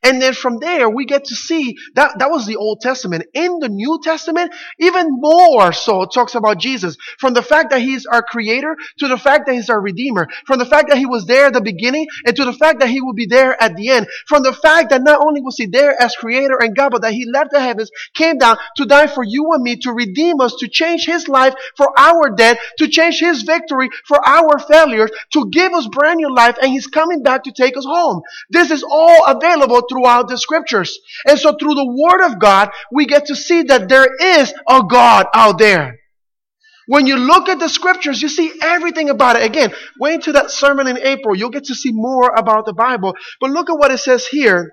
And 0.06 0.22
then 0.22 0.34
from 0.34 0.58
there, 0.58 0.88
we 0.88 1.04
get 1.04 1.24
to 1.24 1.34
see 1.34 1.76
that 1.96 2.20
that 2.20 2.30
was 2.30 2.46
the 2.46 2.54
Old 2.54 2.80
Testament. 2.80 3.26
In 3.34 3.58
the 3.58 3.68
New 3.68 3.98
Testament, 4.00 4.54
even 4.78 5.08
more 5.10 5.72
so, 5.72 6.02
it 6.02 6.10
talks 6.14 6.36
about 6.36 6.58
Jesus. 6.60 6.96
From 7.18 7.34
the 7.34 7.42
fact 7.42 7.70
that 7.70 7.80
He's 7.80 8.06
our 8.06 8.22
creator 8.22 8.76
to 9.00 9.08
the 9.08 9.18
fact 9.18 9.46
that 9.46 9.54
He's 9.54 9.68
our 9.68 9.80
redeemer. 9.80 10.28
From 10.46 10.60
the 10.60 10.64
fact 10.64 10.90
that 10.90 10.98
He 10.98 11.06
was 11.06 11.26
there 11.26 11.46
at 11.46 11.54
the 11.54 11.60
beginning 11.60 12.06
and 12.24 12.36
to 12.36 12.44
the 12.44 12.52
fact 12.52 12.78
that 12.78 12.88
He 12.88 13.00
will 13.00 13.14
be 13.14 13.26
there 13.26 13.60
at 13.60 13.74
the 13.74 13.88
end. 13.88 14.06
From 14.28 14.44
the 14.44 14.52
fact 14.52 14.90
that 14.90 15.02
not 15.02 15.26
only 15.26 15.40
was 15.40 15.56
He 15.56 15.66
there 15.66 16.00
as 16.00 16.14
creator 16.14 16.56
and 16.56 16.76
God, 16.76 16.92
but 16.92 17.02
that 17.02 17.12
He 17.12 17.26
left 17.28 17.50
the 17.50 17.60
heavens, 17.60 17.90
came 18.14 18.38
down 18.38 18.58
to 18.76 18.86
die 18.86 19.08
for 19.08 19.24
you 19.24 19.50
and 19.54 19.62
me, 19.64 19.74
to 19.78 19.92
redeem 19.92 20.40
us, 20.40 20.54
to 20.60 20.68
change 20.68 21.04
His 21.04 21.26
life 21.26 21.54
for 21.76 21.88
our 21.98 22.30
death, 22.30 22.58
to 22.78 22.86
change 22.86 23.18
His 23.18 23.42
victory 23.42 23.88
for 24.06 24.24
our 24.24 24.60
failures, 24.60 25.10
to 25.32 25.50
give 25.50 25.72
us 25.72 25.88
brand 25.88 26.18
new 26.18 26.32
life, 26.32 26.58
and 26.62 26.70
He's 26.70 26.86
coming 26.86 27.24
back 27.24 27.42
to 27.42 27.50
take 27.50 27.76
us 27.76 27.84
home. 27.84 28.22
This 28.50 28.70
is 28.70 28.84
all 28.88 29.24
available 29.26 29.82
throughout 29.96 30.28
the 30.28 30.38
scriptures. 30.38 30.98
And 31.26 31.38
so 31.38 31.56
through 31.58 31.74
the 31.74 32.08
word 32.10 32.26
of 32.26 32.38
God, 32.38 32.70
we 32.92 33.06
get 33.06 33.26
to 33.26 33.36
see 33.36 33.62
that 33.64 33.88
there 33.88 34.08
is 34.20 34.52
a 34.68 34.82
God 34.88 35.26
out 35.34 35.58
there. 35.58 35.96
When 36.88 37.06
you 37.06 37.16
look 37.16 37.48
at 37.48 37.58
the 37.58 37.68
scriptures, 37.68 38.22
you 38.22 38.28
see 38.28 38.52
everything 38.62 39.10
about 39.10 39.36
it. 39.36 39.42
Again, 39.42 39.72
wait 39.98 40.22
to 40.22 40.32
that 40.32 40.52
sermon 40.52 40.86
in 40.86 40.98
April. 40.98 41.34
You'll 41.34 41.50
get 41.50 41.64
to 41.64 41.74
see 41.74 41.90
more 41.92 42.30
about 42.30 42.64
the 42.64 42.74
Bible. 42.74 43.14
But 43.40 43.50
look 43.50 43.68
at 43.68 43.78
what 43.78 43.90
it 43.90 43.98
says 43.98 44.26
here 44.26 44.72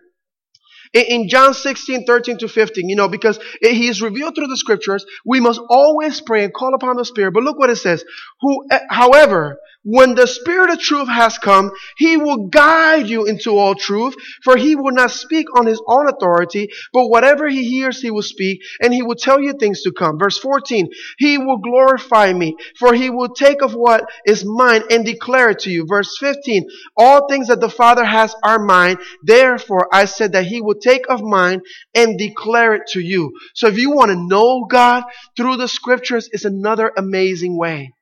in 0.93 1.27
John 1.27 1.55
16, 1.55 2.05
13 2.05 2.37
to 2.39 2.47
15, 2.47 2.87
you 2.87 2.95
know, 2.95 3.07
because 3.07 3.39
he 3.61 3.87
is 3.87 4.01
revealed 4.01 4.35
through 4.35 4.47
the 4.47 4.57
scriptures, 4.57 5.05
we 5.25 5.39
must 5.39 5.59
always 5.69 6.21
pray 6.21 6.43
and 6.43 6.53
call 6.53 6.75
upon 6.75 6.97
the 6.97 7.05
Spirit. 7.05 7.33
But 7.33 7.43
look 7.43 7.57
what 7.57 7.71
it 7.71 7.77
says. 7.77 8.05
Who, 8.41 8.65
eh, 8.69 8.79
however, 8.89 9.57
when 9.83 10.15
the 10.15 10.27
Spirit 10.27 10.69
of 10.69 10.79
truth 10.79 11.09
has 11.09 11.37
come, 11.37 11.71
He 11.97 12.17
will 12.17 12.47
guide 12.47 13.07
you 13.07 13.25
into 13.25 13.57
all 13.57 13.75
truth, 13.75 14.15
for 14.43 14.55
He 14.57 14.75
will 14.75 14.93
not 14.93 15.11
speak 15.11 15.47
on 15.57 15.65
His 15.65 15.81
own 15.87 16.07
authority, 16.07 16.69
but 16.93 17.07
whatever 17.07 17.49
He 17.49 17.69
hears, 17.69 18.01
He 18.01 18.11
will 18.11 18.23
speak, 18.23 18.61
and 18.81 18.93
He 18.93 19.03
will 19.03 19.15
tell 19.15 19.41
you 19.41 19.53
things 19.53 19.81
to 19.83 19.91
come. 19.91 20.17
Verse 20.17 20.37
14, 20.37 20.89
He 21.17 21.37
will 21.37 21.57
glorify 21.57 22.31
me, 22.31 22.55
for 22.79 22.93
He 22.93 23.09
will 23.09 23.29
take 23.29 23.61
of 23.61 23.73
what 23.73 24.05
is 24.25 24.45
mine 24.45 24.83
and 24.89 25.05
declare 25.05 25.49
it 25.49 25.59
to 25.59 25.69
you. 25.69 25.85
Verse 25.87 26.17
15, 26.17 26.65
all 26.95 27.27
things 27.27 27.47
that 27.47 27.59
the 27.59 27.69
Father 27.69 28.05
has 28.05 28.33
are 28.43 28.63
mine, 28.63 28.97
therefore 29.23 29.87
I 29.91 30.05
said 30.05 30.31
that 30.31 30.45
He 30.45 30.61
will 30.61 30.75
take 30.75 31.09
of 31.09 31.21
mine 31.21 31.61
and 31.93 32.17
declare 32.17 32.75
it 32.75 32.87
to 32.91 33.01
you. 33.01 33.33
So 33.53 33.67
if 33.67 33.77
you 33.77 33.91
want 33.91 34.11
to 34.11 34.27
know 34.27 34.65
God 34.69 35.03
through 35.35 35.57
the 35.57 35.67
scriptures, 35.67 36.29
it's 36.31 36.45
another 36.45 36.91
amazing 36.95 37.57
way. 37.57 37.93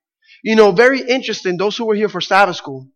You 0.43 0.55
know, 0.55 0.71
very 0.71 1.01
interesting, 1.01 1.57
those 1.57 1.77
who 1.77 1.85
were 1.85 1.95
here 1.95 2.09
for 2.09 2.21
Sabbath 2.21 2.55
school. 2.55 2.87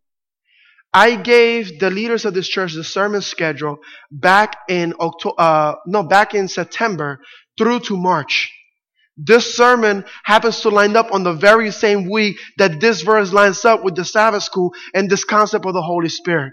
I 0.92 1.16
gave 1.16 1.78
the 1.78 1.90
leaders 1.90 2.24
of 2.24 2.34
this 2.34 2.48
church 2.48 2.72
the 2.72 2.82
sermon 2.82 3.20
schedule 3.20 3.78
back 4.10 4.56
in 4.68 4.94
October, 4.98 5.34
uh, 5.38 5.74
no, 5.86 6.02
back 6.04 6.34
in 6.34 6.48
September 6.48 7.20
through 7.58 7.80
to 7.80 7.96
March. 7.96 8.50
This 9.16 9.56
sermon 9.56 10.04
happens 10.24 10.60
to 10.60 10.68
line 10.68 10.96
up 10.96 11.12
on 11.12 11.22
the 11.22 11.32
very 11.32 11.70
same 11.70 12.08
week 12.08 12.36
that 12.58 12.80
this 12.80 13.02
verse 13.02 13.32
lines 13.32 13.64
up 13.64 13.82
with 13.82 13.94
the 13.94 14.04
Sabbath 14.04 14.42
school 14.42 14.74
and 14.94 15.08
this 15.08 15.24
concept 15.24 15.64
of 15.64 15.74
the 15.74 15.82
Holy 15.82 16.08
Spirit. 16.08 16.52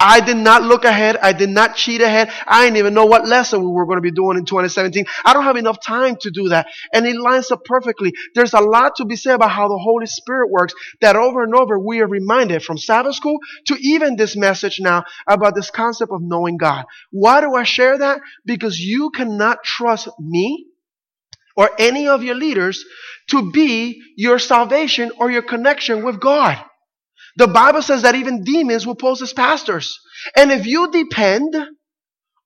I 0.00 0.20
did 0.20 0.38
not 0.38 0.62
look 0.62 0.84
ahead. 0.84 1.18
I 1.18 1.32
did 1.32 1.50
not 1.50 1.76
cheat 1.76 2.00
ahead. 2.00 2.32
I 2.46 2.64
didn't 2.64 2.78
even 2.78 2.94
know 2.94 3.04
what 3.04 3.28
lesson 3.28 3.60
we 3.60 3.70
were 3.70 3.84
going 3.84 3.98
to 3.98 4.02
be 4.02 4.10
doing 4.10 4.38
in 4.38 4.46
2017. 4.46 5.04
I 5.24 5.34
don't 5.34 5.44
have 5.44 5.56
enough 5.56 5.80
time 5.84 6.16
to 6.22 6.30
do 6.30 6.48
that. 6.48 6.68
And 6.92 7.06
it 7.06 7.16
lines 7.16 7.50
up 7.50 7.64
perfectly. 7.64 8.14
There's 8.34 8.54
a 8.54 8.60
lot 8.60 8.96
to 8.96 9.04
be 9.04 9.16
said 9.16 9.34
about 9.34 9.50
how 9.50 9.68
the 9.68 9.78
Holy 9.78 10.06
Spirit 10.06 10.50
works 10.50 10.72
that 11.02 11.16
over 11.16 11.44
and 11.44 11.54
over 11.54 11.78
we 11.78 12.00
are 12.00 12.08
reminded 12.08 12.64
from 12.64 12.78
Sabbath 12.78 13.14
school 13.14 13.38
to 13.66 13.76
even 13.78 14.16
this 14.16 14.36
message 14.36 14.80
now 14.80 15.04
about 15.26 15.54
this 15.54 15.70
concept 15.70 16.10
of 16.12 16.22
knowing 16.22 16.56
God. 16.56 16.86
Why 17.10 17.42
do 17.42 17.54
I 17.54 17.64
share 17.64 17.98
that? 17.98 18.20
Because 18.46 18.80
you 18.80 19.10
cannot 19.10 19.62
trust 19.62 20.08
me 20.18 20.66
or 21.56 21.70
any 21.78 22.08
of 22.08 22.22
your 22.22 22.36
leaders 22.36 22.84
to 23.28 23.50
be 23.50 24.02
your 24.16 24.38
salvation 24.38 25.12
or 25.18 25.30
your 25.30 25.42
connection 25.42 26.04
with 26.04 26.20
God. 26.20 26.64
The 27.40 27.46
Bible 27.46 27.80
says 27.80 28.02
that 28.02 28.16
even 28.16 28.44
demons 28.44 28.86
will 28.86 28.94
pose 28.94 29.22
as 29.22 29.32
pastors. 29.32 29.98
And 30.36 30.52
if 30.52 30.66
you 30.66 30.90
depend 30.90 31.56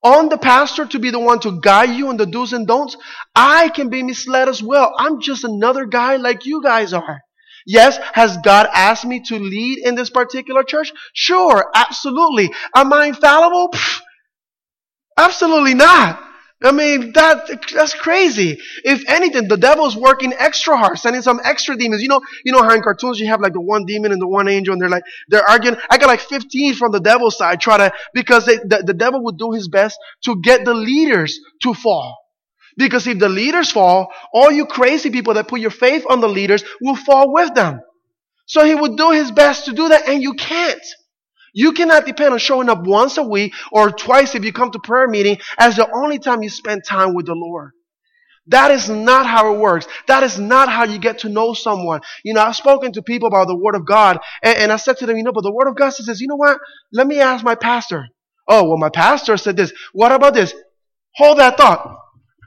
on 0.01 0.29
the 0.29 0.37
pastor 0.37 0.85
to 0.85 0.99
be 0.99 1.09
the 1.09 1.19
one 1.19 1.41
to 1.41 1.59
guide 1.59 1.89
you 1.89 2.09
in 2.11 2.15
the 2.15 2.25
do's 2.25 2.53
and 2.53 2.65
don'ts, 2.65 2.95
I 3.35 3.67
can 3.67 3.89
be 3.89 4.03
misled 4.03 4.47
as 4.47 4.63
well. 4.63 4.93
I'm 4.97 5.19
just 5.19 5.43
another 5.43 5.85
guy 5.85 6.15
like 6.15 6.45
you 6.45 6.63
guys 6.63 6.93
are. 6.93 7.19
Yes, 7.67 7.97
has 8.13 8.37
God 8.37 8.69
asked 8.73 9.03
me 9.03 9.19
to 9.25 9.37
lead 9.37 9.79
in 9.79 9.95
this 9.95 10.09
particular 10.09 10.63
church? 10.63 10.93
Sure, 11.13 11.69
absolutely. 11.75 12.53
Am 12.73 12.93
I 12.93 13.07
infallible? 13.07 13.71
Pfft, 13.71 13.99
absolutely 15.17 15.73
not. 15.73 16.24
I 16.65 16.71
mean, 16.71 17.11
that 17.13 17.47
that's 17.73 17.93
crazy. 17.93 18.57
If 18.83 19.07
anything, 19.07 19.47
the 19.47 19.57
devil's 19.57 19.95
working 19.95 20.33
extra 20.33 20.75
hard, 20.75 20.97
sending 20.97 21.21
some 21.21 21.39
extra 21.43 21.77
demons. 21.77 22.01
You 22.01 22.07
know, 22.07 22.21
you 22.43 22.51
know 22.51 22.63
how 22.63 22.73
in 22.73 22.81
cartoons 22.81 23.19
you 23.19 23.27
have 23.27 23.39
like 23.39 23.53
the 23.53 23.61
one 23.61 23.85
demon 23.85 24.11
and 24.11 24.19
the 24.19 24.27
one 24.27 24.47
angel, 24.47 24.73
and 24.73 24.81
they're 24.81 24.89
like 24.89 25.03
they're 25.27 25.47
arguing. 25.47 25.77
I 25.89 25.97
got 25.97 26.07
like 26.07 26.21
15 26.21 26.73
from 26.73 26.91
the 26.91 26.99
devil's 26.99 27.37
side, 27.37 27.61
trying 27.61 27.89
to 27.89 27.93
because 28.13 28.45
they, 28.47 28.55
the, 28.55 28.83
the 28.85 28.93
devil 28.93 29.23
would 29.25 29.37
do 29.37 29.51
his 29.51 29.67
best 29.67 29.99
to 30.23 30.41
get 30.41 30.65
the 30.65 30.73
leaders 30.73 31.39
to 31.61 31.73
fall. 31.73 32.17
Because 32.77 33.05
if 33.07 33.19
the 33.19 33.29
leaders 33.29 33.71
fall, 33.71 34.11
all 34.33 34.51
you 34.51 34.65
crazy 34.65 35.09
people 35.11 35.35
that 35.35 35.47
put 35.47 35.59
your 35.59 35.71
faith 35.71 36.03
on 36.09 36.19
the 36.19 36.27
leaders 36.27 36.63
will 36.81 36.95
fall 36.95 37.31
with 37.31 37.53
them. 37.53 37.79
So 38.47 38.65
he 38.65 38.75
would 38.75 38.97
do 38.97 39.11
his 39.11 39.31
best 39.31 39.65
to 39.65 39.73
do 39.73 39.89
that, 39.89 40.07
and 40.07 40.21
you 40.21 40.33
can't. 40.33 40.81
You 41.55 41.71
cannot 41.71 42.05
depend 42.05 42.33
on 42.33 42.39
showing 42.39 42.69
up 42.69 42.85
once 42.85 43.17
a 43.17 43.23
week 43.23 43.53
or 43.71 43.89
twice 43.89 44.35
if 44.35 44.43
you 44.43 44.51
come 44.51 44.71
to 44.71 44.79
prayer 44.79 45.07
meeting 45.07 45.37
as 45.57 45.77
the 45.77 45.89
only 45.89 46.19
time 46.19 46.43
you 46.43 46.49
spend 46.49 46.83
time 46.85 47.13
with 47.15 47.25
the 47.27 47.33
Lord. 47.33 47.71
That 48.47 48.71
is 48.71 48.89
not 48.89 49.25
how 49.25 49.53
it 49.53 49.57
works. 49.57 49.87
That 50.07 50.21
is 50.23 50.37
not 50.37 50.67
how 50.67 50.83
you 50.83 50.99
get 50.99 51.19
to 51.19 51.29
know 51.29 51.53
someone. 51.53 52.01
You 52.25 52.33
know, 52.33 52.41
I've 52.41 52.57
spoken 52.57 52.91
to 52.91 53.01
people 53.01 53.27
about 53.27 53.47
the 53.47 53.55
Word 53.55 53.75
of 53.75 53.87
God, 53.87 54.19
and, 54.43 54.57
and 54.57 54.71
I 54.71 54.75
said 54.75 54.97
to 54.97 55.05
them, 55.05 55.15
you 55.17 55.23
know, 55.23 55.31
but 55.31 55.43
the 55.43 55.51
Word 55.51 55.69
of 55.69 55.77
God 55.77 55.91
says, 55.91 56.19
you 56.19 56.27
know 56.27 56.35
what? 56.35 56.59
Let 56.91 57.07
me 57.07 57.21
ask 57.21 57.43
my 57.43 57.55
pastor. 57.55 58.05
Oh, 58.47 58.67
well, 58.67 58.77
my 58.77 58.89
pastor 58.89 59.37
said 59.37 59.55
this. 59.55 59.73
What 59.93 60.11
about 60.11 60.33
this? 60.33 60.53
Hold 61.15 61.39
that 61.39 61.57
thought. 61.57 61.97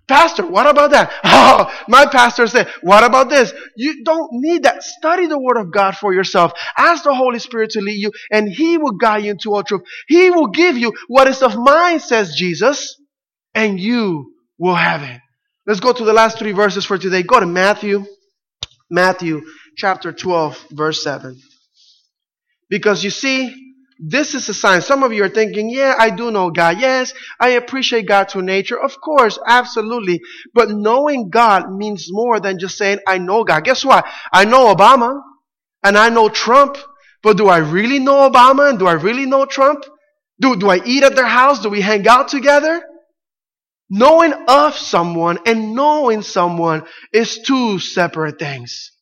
Pastor, 0.08 0.46
what 0.46 0.66
about 0.66 0.90
that? 0.92 1.12
Oh, 1.50 1.70
my 1.88 2.06
pastor 2.06 2.46
said, 2.46 2.68
what 2.82 3.04
about 3.04 3.28
this? 3.28 3.52
You 3.76 4.02
don't 4.04 4.30
need 4.32 4.64
that. 4.64 4.82
Study 4.82 5.26
the 5.26 5.38
word 5.38 5.56
of 5.56 5.72
God 5.72 5.96
for 5.96 6.12
yourself. 6.12 6.52
Ask 6.76 7.04
the 7.04 7.14
Holy 7.14 7.38
Spirit 7.38 7.70
to 7.70 7.80
lead 7.80 7.96
you 7.96 8.10
and 8.30 8.48
he 8.48 8.76
will 8.76 8.92
guide 8.92 9.24
you 9.24 9.30
into 9.32 9.54
all 9.54 9.62
truth. 9.62 9.82
He 10.08 10.30
will 10.30 10.48
give 10.48 10.76
you 10.76 10.92
what 11.06 11.28
is 11.28 11.42
of 11.42 11.56
mine, 11.56 12.00
says 12.00 12.34
Jesus, 12.36 13.00
and 13.54 13.78
you 13.78 14.32
will 14.58 14.74
have 14.74 15.02
it. 15.02 15.20
Let's 15.66 15.80
go 15.80 15.92
to 15.92 16.04
the 16.04 16.12
last 16.12 16.38
three 16.38 16.52
verses 16.52 16.84
for 16.84 16.98
today. 16.98 17.22
Go 17.22 17.40
to 17.40 17.46
Matthew, 17.46 18.04
Matthew 18.90 19.42
chapter 19.76 20.12
12, 20.12 20.66
verse 20.72 21.02
7. 21.02 21.40
Because 22.68 23.04
you 23.04 23.10
see, 23.10 23.67
this 23.98 24.34
is 24.34 24.48
a 24.48 24.54
sign. 24.54 24.80
Some 24.80 25.02
of 25.02 25.12
you 25.12 25.24
are 25.24 25.28
thinking, 25.28 25.68
yeah, 25.68 25.94
I 25.98 26.10
do 26.10 26.30
know 26.30 26.50
God. 26.50 26.80
Yes, 26.80 27.12
I 27.40 27.50
appreciate 27.50 28.06
God 28.06 28.28
to 28.30 28.42
nature. 28.42 28.78
Of 28.78 29.00
course, 29.00 29.38
absolutely. 29.44 30.20
But 30.54 30.70
knowing 30.70 31.30
God 31.30 31.72
means 31.72 32.06
more 32.10 32.38
than 32.38 32.60
just 32.60 32.78
saying, 32.78 33.00
I 33.08 33.18
know 33.18 33.42
God. 33.42 33.64
Guess 33.64 33.84
what? 33.84 34.06
I 34.32 34.44
know 34.44 34.72
Obama 34.72 35.20
and 35.82 35.98
I 35.98 36.10
know 36.10 36.28
Trump, 36.28 36.78
but 37.22 37.36
do 37.36 37.48
I 37.48 37.58
really 37.58 37.98
know 37.98 38.30
Obama 38.30 38.70
and 38.70 38.78
do 38.78 38.86
I 38.86 38.92
really 38.92 39.26
know 39.26 39.46
Trump? 39.46 39.84
Do, 40.40 40.54
do 40.54 40.70
I 40.70 40.80
eat 40.84 41.02
at 41.02 41.16
their 41.16 41.26
house? 41.26 41.60
Do 41.60 41.68
we 41.68 41.80
hang 41.80 42.06
out 42.06 42.28
together? 42.28 42.80
Knowing 43.90 44.32
of 44.46 44.74
someone 44.74 45.38
and 45.44 45.74
knowing 45.74 46.22
someone 46.22 46.84
is 47.12 47.38
two 47.38 47.80
separate 47.80 48.38
things. 48.38 48.92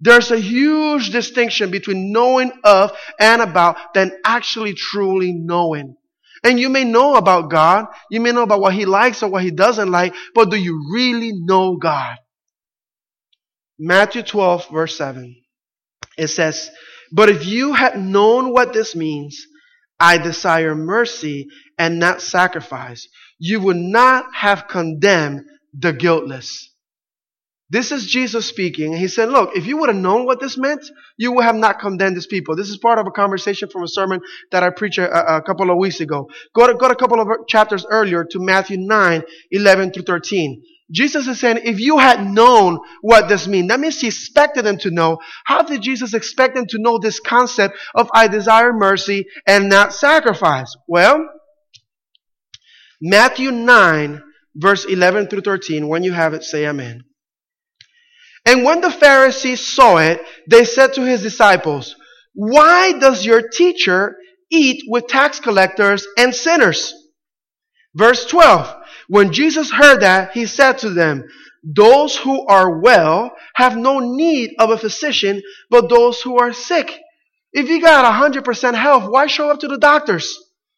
There's 0.00 0.30
a 0.30 0.38
huge 0.38 1.10
distinction 1.10 1.70
between 1.70 2.12
knowing 2.12 2.52
of 2.62 2.92
and 3.18 3.42
about 3.42 3.94
than 3.94 4.12
actually 4.24 4.74
truly 4.74 5.32
knowing. 5.32 5.96
And 6.44 6.60
you 6.60 6.68
may 6.68 6.84
know 6.84 7.16
about 7.16 7.50
God, 7.50 7.86
you 8.10 8.20
may 8.20 8.30
know 8.30 8.44
about 8.44 8.60
what 8.60 8.74
He 8.74 8.84
likes 8.84 9.22
or 9.22 9.28
what 9.28 9.42
He 9.42 9.50
doesn't 9.50 9.90
like, 9.90 10.14
but 10.34 10.50
do 10.50 10.56
you 10.56 10.92
really 10.92 11.32
know 11.32 11.76
God? 11.76 12.16
Matthew 13.78 14.22
12, 14.22 14.68
verse 14.70 14.96
7. 14.96 15.36
It 16.16 16.28
says, 16.28 16.70
But 17.12 17.28
if 17.28 17.46
you 17.46 17.72
had 17.72 17.98
known 18.00 18.52
what 18.52 18.72
this 18.72 18.94
means, 18.94 19.46
I 20.00 20.18
desire 20.18 20.74
mercy 20.74 21.48
and 21.76 21.98
not 21.98 22.22
sacrifice, 22.22 23.08
you 23.38 23.60
would 23.60 23.76
not 23.76 24.26
have 24.34 24.68
condemned 24.68 25.44
the 25.76 25.92
guiltless. 25.92 26.72
This 27.70 27.92
is 27.92 28.06
Jesus 28.06 28.46
speaking. 28.46 28.92
And 28.92 28.98
he 28.98 29.08
said, 29.08 29.28
Look, 29.28 29.54
if 29.54 29.66
you 29.66 29.76
would 29.78 29.90
have 29.90 29.96
known 29.96 30.24
what 30.24 30.40
this 30.40 30.56
meant, 30.56 30.90
you 31.18 31.32
would 31.32 31.44
have 31.44 31.54
not 31.54 31.78
condemned 31.78 32.16
these 32.16 32.26
people. 32.26 32.56
This 32.56 32.70
is 32.70 32.78
part 32.78 32.98
of 32.98 33.06
a 33.06 33.10
conversation 33.10 33.68
from 33.68 33.82
a 33.82 33.88
sermon 33.88 34.20
that 34.52 34.62
I 34.62 34.70
preached 34.70 34.98
a, 34.98 35.36
a 35.36 35.42
couple 35.42 35.70
of 35.70 35.76
weeks 35.76 36.00
ago. 36.00 36.28
Go 36.54 36.66
to, 36.66 36.74
go 36.74 36.88
to 36.88 36.94
a 36.94 36.96
couple 36.96 37.20
of 37.20 37.28
chapters 37.46 37.84
earlier 37.90 38.24
to 38.24 38.38
Matthew 38.38 38.78
9, 38.78 39.22
11 39.50 39.92
through 39.92 40.04
13. 40.04 40.62
Jesus 40.90 41.26
is 41.28 41.38
saying, 41.38 41.60
if 41.64 41.78
you 41.78 41.98
had 41.98 42.24
known 42.24 42.78
what 43.02 43.28
this 43.28 43.46
means, 43.46 43.68
that 43.68 43.78
means 43.78 44.00
he 44.00 44.06
expected 44.06 44.64
them 44.64 44.78
to 44.78 44.90
know. 44.90 45.18
How 45.44 45.60
did 45.60 45.82
Jesus 45.82 46.14
expect 46.14 46.54
them 46.54 46.64
to 46.70 46.78
know 46.78 46.98
this 46.98 47.20
concept 47.20 47.76
of 47.94 48.08
I 48.14 48.28
desire 48.28 48.72
mercy 48.72 49.26
and 49.46 49.68
not 49.68 49.92
sacrifice? 49.92 50.74
Well, 50.86 51.28
Matthew 53.02 53.50
9, 53.50 54.22
verse 54.56 54.86
11 54.86 55.26
through 55.26 55.42
13. 55.42 55.86
When 55.86 56.02
you 56.02 56.12
have 56.12 56.32
it, 56.32 56.42
say 56.42 56.66
amen. 56.66 57.04
And 58.48 58.64
when 58.64 58.80
the 58.80 58.90
Pharisees 58.90 59.60
saw 59.60 59.98
it, 59.98 60.22
they 60.48 60.64
said 60.64 60.94
to 60.94 61.02
his 61.02 61.20
disciples, 61.20 61.94
Why 62.32 62.92
does 62.92 63.26
your 63.26 63.46
teacher 63.46 64.16
eat 64.50 64.84
with 64.88 65.06
tax 65.06 65.38
collectors 65.38 66.06
and 66.16 66.34
sinners? 66.34 66.94
Verse 67.94 68.24
12. 68.24 68.74
When 69.08 69.34
Jesus 69.34 69.70
heard 69.70 70.00
that, 70.00 70.32
he 70.32 70.46
said 70.46 70.78
to 70.78 70.88
them, 70.88 71.24
Those 71.62 72.16
who 72.16 72.46
are 72.46 72.80
well 72.80 73.36
have 73.54 73.76
no 73.76 73.98
need 73.98 74.54
of 74.58 74.70
a 74.70 74.78
physician, 74.78 75.42
but 75.68 75.90
those 75.90 76.22
who 76.22 76.38
are 76.38 76.54
sick. 76.54 76.98
If 77.52 77.68
you 77.68 77.82
got 77.82 78.10
100% 78.10 78.74
health, 78.74 79.10
why 79.10 79.26
show 79.26 79.50
up 79.50 79.60
to 79.60 79.68
the 79.68 79.76
doctors? 79.76 80.34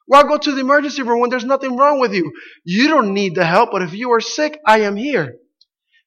Why 0.07 0.25
go 0.25 0.39
to 0.39 0.53
the 0.53 0.61
emergency 0.61 1.03
room 1.03 1.21
when 1.21 1.31
there's 1.31 1.45
nothing 1.45 1.77
wrong 1.77 2.01
with 2.01 2.15
you? 2.15 2.33
You 2.65 2.89
don't 2.89 3.15
need 3.15 3.37
the 3.37 3.47
help, 3.47 3.71
but 3.71 3.83
if 3.83 3.95
you 3.95 4.11
are 4.11 4.21
sick, 4.21 4.59
I 4.67 4.81
am 4.81 4.97
here. 4.97 5.37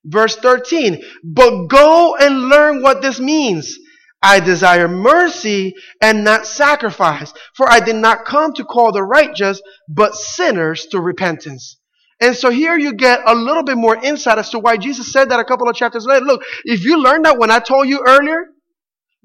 Verse 0.05 0.35
13, 0.35 1.01
but 1.23 1.67
go 1.67 2.15
and 2.19 2.49
learn 2.49 2.81
what 2.81 3.01
this 3.01 3.19
means. 3.19 3.77
I 4.21 4.39
desire 4.39 4.87
mercy 4.87 5.75
and 6.01 6.23
not 6.23 6.45
sacrifice, 6.45 7.33
for 7.55 7.69
I 7.69 7.79
did 7.79 7.97
not 7.97 8.25
come 8.25 8.53
to 8.53 8.63
call 8.63 8.91
the 8.91 9.03
righteous, 9.03 9.61
but 9.87 10.15
sinners 10.15 10.87
to 10.91 10.99
repentance. 10.99 11.77
And 12.21 12.35
so 12.35 12.49
here 12.49 12.77
you 12.77 12.93
get 12.93 13.21
a 13.25 13.35
little 13.35 13.63
bit 13.63 13.75
more 13.75 13.97
insight 13.97 14.37
as 14.37 14.49
to 14.51 14.59
why 14.59 14.77
Jesus 14.77 15.11
said 15.11 15.29
that 15.29 15.41
a 15.41 15.43
couple 15.43 15.67
of 15.67 15.75
chapters 15.75 16.05
later. 16.05 16.23
Look, 16.25 16.43
if 16.63 16.85
you 16.85 17.01
learned 17.01 17.25
that 17.25 17.37
when 17.37 17.51
I 17.51 17.59
told 17.59 17.89
you 17.89 18.03
earlier 18.07 18.45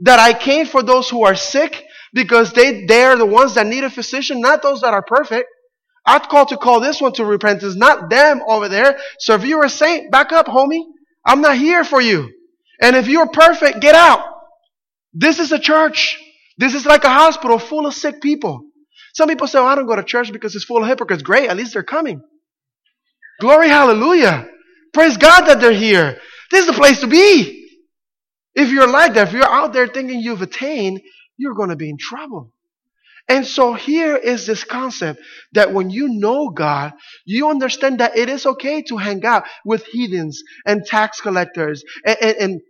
that 0.00 0.18
I 0.18 0.36
came 0.36 0.66
for 0.66 0.82
those 0.82 1.08
who 1.08 1.24
are 1.24 1.36
sick 1.36 1.84
because 2.12 2.52
they, 2.52 2.86
they 2.86 3.04
are 3.04 3.16
the 3.16 3.26
ones 3.26 3.54
that 3.54 3.66
need 3.66 3.84
a 3.84 3.90
physician, 3.90 4.40
not 4.40 4.62
those 4.62 4.80
that 4.80 4.94
are 4.94 5.02
perfect. 5.02 5.48
I've 6.08 6.28
called 6.30 6.48
to 6.48 6.56
call 6.56 6.80
this 6.80 7.02
one 7.02 7.12
to 7.14 7.24
repentance, 7.26 7.76
not 7.76 8.08
them 8.08 8.40
over 8.48 8.70
there. 8.70 8.98
So 9.18 9.34
if 9.34 9.44
you're 9.44 9.66
a 9.66 9.68
saint, 9.68 10.10
back 10.10 10.32
up, 10.32 10.46
homie. 10.46 10.82
I'm 11.22 11.42
not 11.42 11.58
here 11.58 11.84
for 11.84 12.00
you. 12.00 12.32
And 12.80 12.96
if 12.96 13.08
you're 13.08 13.28
perfect, 13.28 13.80
get 13.80 13.94
out. 13.94 14.24
This 15.12 15.38
is 15.38 15.52
a 15.52 15.58
church. 15.58 16.18
This 16.56 16.74
is 16.74 16.86
like 16.86 17.04
a 17.04 17.10
hospital 17.10 17.58
full 17.58 17.86
of 17.86 17.92
sick 17.92 18.22
people. 18.22 18.62
Some 19.12 19.28
people 19.28 19.46
say, 19.46 19.58
oh, 19.58 19.66
I 19.66 19.74
don't 19.74 19.86
go 19.86 19.96
to 19.96 20.02
church 20.02 20.32
because 20.32 20.54
it's 20.54 20.64
full 20.64 20.82
of 20.82 20.88
hypocrites. 20.88 21.22
Great, 21.22 21.50
at 21.50 21.56
least 21.58 21.74
they're 21.74 21.82
coming. 21.82 22.22
Glory, 23.40 23.68
hallelujah. 23.68 24.48
Praise 24.94 25.18
God 25.18 25.42
that 25.42 25.60
they're 25.60 25.72
here. 25.72 26.18
This 26.50 26.60
is 26.62 26.66
the 26.68 26.72
place 26.72 27.00
to 27.00 27.06
be. 27.06 27.68
If 28.54 28.70
you're 28.70 28.88
like 28.88 29.12
that, 29.14 29.28
if 29.28 29.34
you're 29.34 29.44
out 29.44 29.74
there 29.74 29.88
thinking 29.88 30.20
you've 30.20 30.40
attained, 30.40 31.02
you're 31.36 31.54
going 31.54 31.68
to 31.68 31.76
be 31.76 31.90
in 31.90 31.98
trouble. 31.98 32.52
And 33.28 33.46
so 33.46 33.74
here 33.74 34.16
is 34.16 34.46
this 34.46 34.64
concept 34.64 35.20
that 35.52 35.72
when 35.72 35.90
you 35.90 36.08
know 36.08 36.48
God, 36.48 36.92
you 37.26 37.50
understand 37.50 38.00
that 38.00 38.16
it 38.16 38.28
is 38.28 38.46
okay 38.46 38.82
to 38.82 38.96
hang 38.96 39.24
out 39.24 39.44
with 39.66 39.84
heathens 39.84 40.42
and 40.64 40.84
tax 40.84 41.20
collectors 41.20 41.84
and, 42.06 42.16
and, 42.22 42.36
and 42.38 42.60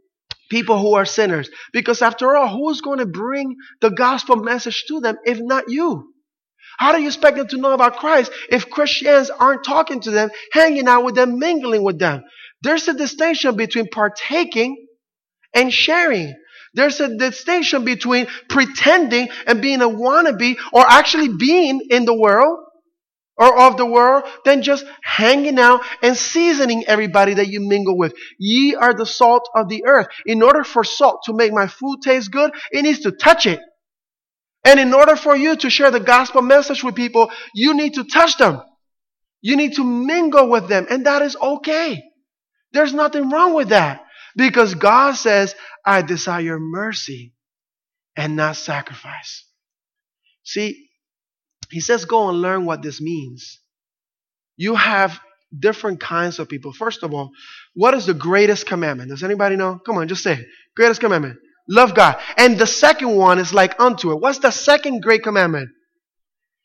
people 0.51 0.79
who 0.79 0.95
are 0.95 1.05
sinners. 1.05 1.49
Because 1.73 2.03
after 2.03 2.37
all, 2.37 2.49
who 2.49 2.71
is 2.71 2.81
going 2.81 2.99
to 2.99 3.07
bring 3.07 3.55
the 3.81 3.91
gospel 3.91 4.37
message 4.37 4.85
to 4.89 5.01
them 5.01 5.17
if 5.25 5.39
not 5.41 5.69
you? 5.69 6.13
How 6.79 6.93
do 6.93 7.01
you 7.01 7.09
expect 7.09 7.37
them 7.37 7.49
to 7.49 7.57
know 7.59 7.73
about 7.73 7.97
Christ 7.97 8.33
if 8.51 8.71
Christians 8.71 9.31
aren't 9.31 9.65
talking 9.65 10.01
to 10.01 10.11
them, 10.11 10.31
hanging 10.53 10.89
out 10.89 11.05
with 11.05 11.15
them, 11.15 11.39
mingling 11.39 11.83
with 11.83 11.99
them? 11.99 12.23
There's 12.63 12.89
a 12.89 12.95
distinction 12.95 13.57
between 13.57 13.89
partaking 13.89 14.87
and 15.55 15.73
sharing. 15.73 16.35
There's 16.75 17.01
a 17.01 17.17
distinction 17.17 17.85
between 17.85 18.27
pretending 18.49 19.29
and 19.47 19.63
being 19.63 19.83
a 19.83 19.89
wannabe 19.89 20.57
or 20.73 20.85
actually 20.87 21.29
being 21.29 21.81
in 21.91 22.05
the 22.05 22.15
world 22.15 22.59
or 23.39 23.61
of 23.61 23.77
the 23.77 23.87
world 23.87 24.25
than 24.45 24.63
just 24.63 24.85
hanging 25.03 25.59
out 25.59 25.81
and 26.03 26.17
seasoning 26.17 26.85
everybody 26.87 27.35
that 27.35 27.49
you 27.49 27.61
mingle 27.61 27.97
with. 27.97 28.13
Ye 28.39 28.75
are 28.75 28.93
the 28.93 29.07
salt 29.07 29.49
of 29.55 29.69
the 29.69 29.85
earth. 29.87 30.09
In 30.27 30.43
order 30.43 30.65
for 30.65 30.83
salt 30.85 31.23
to 31.27 31.33
make 31.33 31.53
my 31.53 31.69
food 31.69 32.01
taste 32.03 32.33
good, 32.33 32.51
it 32.73 32.83
needs 32.83 33.01
to 33.01 33.13
touch 33.13 33.47
it. 33.47 33.61
And 34.65 34.81
in 34.81 34.93
order 34.93 35.15
for 35.15 35.37
you 35.37 35.57
to 35.57 35.71
share 35.71 35.91
the 35.91 36.01
gospel 36.01 36.43
message 36.43 36.83
with 36.83 36.97
people, 36.97 37.31
you 37.55 37.75
need 37.75 37.95
to 37.95 38.05
touch 38.05 38.37
them. 38.39 38.61
You 39.41 39.57
need 39.57 39.75
to 39.75 39.85
mingle 39.85 40.51
with 40.51 40.69
them. 40.69 40.87
And 40.91 41.07
that 41.07 41.23
is 41.23 41.37
okay. 41.37 42.03
There's 42.73 42.93
nothing 42.93 43.31
wrong 43.31 43.55
with 43.55 43.69
that. 43.69 44.05
Because 44.37 44.75
God 44.75 45.15
says, 45.15 45.55
I 45.89 46.03
desire 46.03 46.59
mercy 46.59 47.33
and 48.15 48.37
not 48.37 48.57
sacrifice. 48.57 49.47
See, 50.45 50.91
he 51.71 51.81
says, 51.81 52.05
go 52.05 52.29
and 52.29 52.43
learn 52.43 52.67
what 52.67 52.83
this 52.83 53.01
means. 53.01 53.59
You 54.59 54.75
have 54.75 55.19
different 55.59 55.99
kinds 55.99 56.39
of 56.39 56.49
people. 56.51 56.75
First 56.75 57.03
of 57.05 57.15
all, 57.15 57.31
what 57.73 57.95
is 57.95 58.05
the 58.05 58.13
greatest 58.13 58.67
commandment? 58.67 59.09
Does 59.09 59.23
anybody 59.23 59.57
know? 59.57 59.79
Come 59.79 59.97
on, 59.97 60.09
just 60.09 60.23
say 60.23 60.35
it. 60.35 60.47
Greatest 60.77 61.01
commandment. 61.01 61.39
Love 61.71 61.95
God. 61.95 62.19
And 62.37 62.59
the 62.59 62.67
second 62.67 63.17
one 63.17 63.39
is 63.39 63.55
like 63.55 63.81
unto 63.81 64.13
it. 64.13 64.21
What's 64.21 64.41
the 64.41 64.51
second 64.51 65.01
great 65.03 65.23
commandment? 65.23 65.71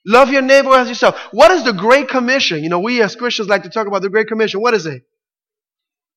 Love 0.05 0.31
your 0.31 0.41
neighbor 0.41 0.73
as 0.73 0.89
yourself. 0.89 1.17
What 1.31 1.51
is 1.51 1.63
the 1.63 1.71
Great 1.71 2.09
Commission? 2.09 2.61
You 2.61 2.67
know, 2.67 2.79
we 2.79 3.01
as 3.01 3.15
Christians 3.15 3.47
like 3.47 3.63
to 3.63 3.69
talk 3.69 3.87
about 3.87 4.01
the 4.01 4.09
Great 4.09 4.27
Commission. 4.27 4.59
What 4.59 4.73
is 4.73 4.85
it? 4.85 5.01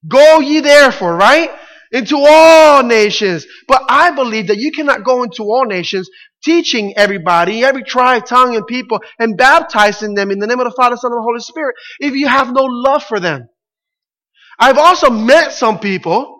Go 0.09 0.41
ye 0.41 0.59
therefore, 0.59 1.15
right? 1.15 1.51
Into 1.93 2.17
all 2.19 2.83
nations. 2.83 3.47
But 3.69 3.85
I 3.89 4.11
believe 4.11 4.49
that 4.49 4.59
you 4.59 4.73
cannot 4.73 5.05
go 5.05 5.23
into 5.23 5.45
all 5.45 5.67
nations 5.67 6.09
teaching 6.45 6.95
everybody, 6.97 7.65
every 7.65 7.83
tribe, 7.83 8.27
tongue, 8.27 8.57
and 8.57 8.67
people, 8.67 9.01
and 9.19 9.37
baptizing 9.37 10.15
them 10.15 10.31
in 10.31 10.39
the 10.39 10.47
name 10.47 10.61
of 10.61 10.67
the 10.67 10.75
Father, 10.77 10.97
Son, 10.97 11.13
and 11.13 11.19
the 11.19 11.23
Holy 11.23 11.41
Spirit 11.41 11.75
if 12.01 12.15
you 12.15 12.29
have 12.29 12.53
no 12.53 12.65
love 12.65 13.03
for 13.05 13.21
them. 13.21 13.49
I've 14.59 14.79
also 14.79 15.11
met 15.11 15.53
some 15.53 15.79
people 15.79 16.37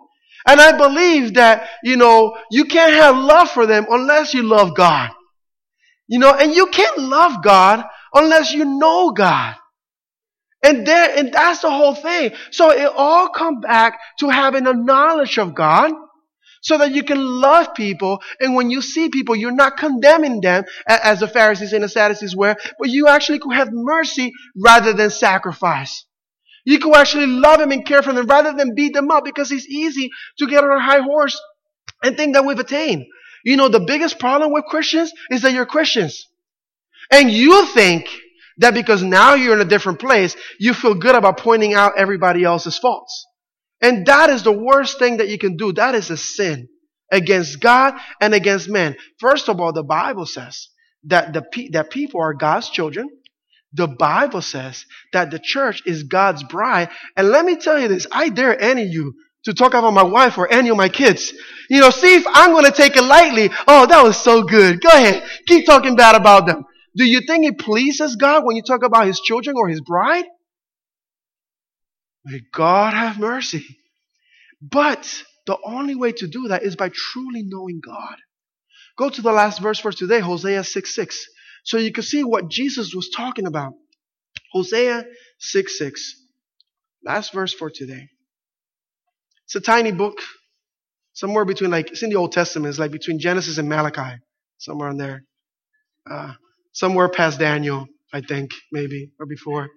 and 0.47 0.61
I 0.61 0.77
believe 0.77 1.33
that, 1.33 1.67
you 1.83 1.97
know, 1.97 2.37
you 2.49 2.65
can't 2.65 2.93
have 2.93 3.17
love 3.17 3.51
for 3.51 3.65
them 3.65 3.85
unless 3.89 4.33
you 4.33 4.43
love 4.43 4.75
God. 4.75 5.11
You 6.07 6.19
know, 6.19 6.33
and 6.33 6.53
you 6.53 6.67
can't 6.67 6.99
love 6.99 7.43
God 7.43 7.83
unless 8.13 8.53
you 8.53 8.63
know 8.63 9.11
God. 9.11 9.55
And 10.63 10.85
there, 10.85 11.17
and 11.17 11.31
that's 11.31 11.61
the 11.61 11.69
whole 11.69 11.95
thing. 11.95 12.31
So 12.51 12.71
it 12.71 12.91
all 12.95 13.29
come 13.29 13.61
back 13.61 13.99
to 14.19 14.29
having 14.29 14.65
a 14.67 14.73
knowledge 14.73 15.37
of 15.37 15.53
God 15.53 15.93
so 16.61 16.77
that 16.79 16.91
you 16.91 17.03
can 17.03 17.23
love 17.23 17.75
people. 17.75 18.21
And 18.39 18.55
when 18.55 18.69
you 18.69 18.81
see 18.81 19.09
people, 19.09 19.35
you're 19.35 19.51
not 19.51 19.77
condemning 19.77 20.41
them 20.41 20.65
as 20.87 21.19
the 21.19 21.27
Pharisees 21.27 21.73
and 21.73 21.83
the 21.83 21.89
Sadducees 21.89 22.35
were, 22.35 22.55
but 22.79 22.89
you 22.89 23.07
actually 23.07 23.39
could 23.39 23.53
have 23.53 23.69
mercy 23.71 24.33
rather 24.55 24.93
than 24.93 25.09
sacrifice. 25.09 26.05
You 26.65 26.79
could 26.79 26.95
actually 26.95 27.27
love 27.27 27.59
them 27.59 27.71
and 27.71 27.85
care 27.85 28.03
for 28.03 28.11
them 28.11 28.25
rather 28.27 28.51
than 28.51 28.75
beat 28.75 28.93
them 28.93 29.09
up 29.11 29.23
because 29.23 29.51
it's 29.51 29.67
easy 29.67 30.09
to 30.39 30.47
get 30.47 30.63
on 30.63 30.71
a 30.71 30.81
high 30.81 30.99
horse 30.99 31.39
and 32.03 32.17
think 32.17 32.33
that 32.33 32.45
we've 32.45 32.59
attained. 32.59 33.05
You 33.45 33.55
know, 33.55 33.69
the 33.69 33.79
biggest 33.79 34.19
problem 34.19 34.51
with 34.51 34.65
Christians 34.65 35.13
is 35.29 35.43
that 35.43 35.53
you're 35.53 35.65
Christians. 35.65 36.27
And 37.09 37.31
you 37.31 37.65
think 37.67 38.09
that 38.57 38.73
because 38.73 39.03
now 39.03 39.35
you're 39.35 39.53
in 39.53 39.61
a 39.61 39.65
different 39.65 39.99
place, 39.99 40.35
you 40.59 40.73
feel 40.73 40.95
good 40.95 41.15
about 41.15 41.37
pointing 41.37 41.73
out 41.73 41.97
everybody 41.97 42.43
else's 42.43 42.77
faults. 42.77 43.25
And 43.81 44.05
that 44.07 44.29
is 44.29 44.43
the 44.43 44.51
worst 44.51 44.99
thing 44.99 45.17
that 45.17 45.29
you 45.29 45.37
can 45.37 45.55
do. 45.55 45.73
That 45.73 45.95
is 45.95 46.09
a 46.09 46.17
sin 46.17 46.67
against 47.11 47.59
God 47.59 47.93
and 48.19 48.33
against 48.33 48.69
man. 48.69 48.95
First 49.19 49.49
of 49.49 49.59
all, 49.59 49.73
the 49.73 49.83
Bible 49.83 50.25
says 50.25 50.69
that 51.05 51.33
the 51.33 51.69
that 51.71 51.91
people 51.91 52.21
are 52.21 52.33
God's 52.33 52.69
children 52.69 53.07
the 53.73 53.87
Bible 53.87 54.41
says 54.41 54.85
that 55.13 55.29
the 55.29 55.39
church 55.39 55.83
is 55.85 56.03
God's 56.03 56.43
bride. 56.43 56.89
And 57.15 57.29
let 57.29 57.45
me 57.45 57.55
tell 57.57 57.79
you 57.79 57.87
this, 57.87 58.07
I 58.11 58.29
dare 58.29 58.59
any 58.59 58.83
of 58.83 58.89
you 58.89 59.13
to 59.45 59.53
talk 59.53 59.73
about 59.73 59.93
my 59.93 60.03
wife 60.03 60.37
or 60.37 60.51
any 60.51 60.69
of 60.69 60.77
my 60.77 60.89
kids. 60.89 61.33
You 61.69 61.81
know, 61.81 61.89
see 61.89 62.15
if 62.15 62.25
I'm 62.27 62.51
going 62.51 62.65
to 62.65 62.71
take 62.71 62.95
it 62.95 63.03
lightly. 63.03 63.49
Oh, 63.67 63.85
that 63.85 64.03
was 64.03 64.17
so 64.17 64.43
good. 64.43 64.81
Go 64.81 64.89
ahead. 64.89 65.23
Keep 65.45 65.65
talking 65.65 65.95
bad 65.95 66.15
about 66.15 66.47
them. 66.47 66.65
Do 66.97 67.05
you 67.05 67.21
think 67.21 67.45
it 67.45 67.59
pleases 67.59 68.15
God 68.15 68.43
when 68.43 68.55
you 68.55 68.63
talk 68.63 68.83
about 68.83 69.05
his 69.05 69.19
children 69.19 69.55
or 69.55 69.67
his 69.67 69.81
bride? 69.81 70.25
May 72.25 72.41
God 72.51 72.93
have 72.93 73.19
mercy. 73.19 73.65
But 74.59 75.23
the 75.45 75.57
only 75.63 75.93
way 75.93 76.11
to 76.13 76.27
do 76.27 76.47
that 76.47 76.63
is 76.63 76.75
by 76.75 76.89
truly 76.89 77.43
knowing 77.43 77.81
God. 77.85 78.15
Go 78.97 79.09
to 79.09 79.21
the 79.21 79.31
last 79.31 79.61
verse 79.61 79.79
for 79.79 79.91
today, 79.91 80.19
Hosea 80.19 80.63
6 80.63 80.95
6. 80.95 81.25
So 81.63 81.77
you 81.77 81.91
can 81.91 82.03
see 82.03 82.23
what 82.23 82.49
Jesus 82.49 82.95
was 82.95 83.09
talking 83.15 83.45
about. 83.45 83.73
Hosea 84.51 85.05
6 85.37 85.77
6. 85.77 86.15
Last 87.03 87.31
verse 87.31 87.53
for 87.53 87.69
today. 87.69 88.09
It's 89.45 89.55
a 89.55 89.61
tiny 89.61 89.91
book. 89.91 90.17
Somewhere 91.13 91.45
between, 91.45 91.69
like, 91.69 91.91
it's 91.91 92.03
in 92.03 92.09
the 92.09 92.15
Old 92.15 92.31
Testament. 92.31 92.69
It's 92.69 92.79
like 92.79 92.91
between 92.91 93.19
Genesis 93.19 93.59
and 93.59 93.69
Malachi. 93.69 94.19
Somewhere 94.57 94.89
in 94.89 94.97
there. 94.97 95.23
Uh, 96.09 96.33
somewhere 96.77 97.09
past 97.09 97.39
Daniel, 97.39 97.87
I 98.13 98.21
think, 98.21 98.51
maybe, 98.71 99.11
or 99.19 99.25
before. 99.25 99.67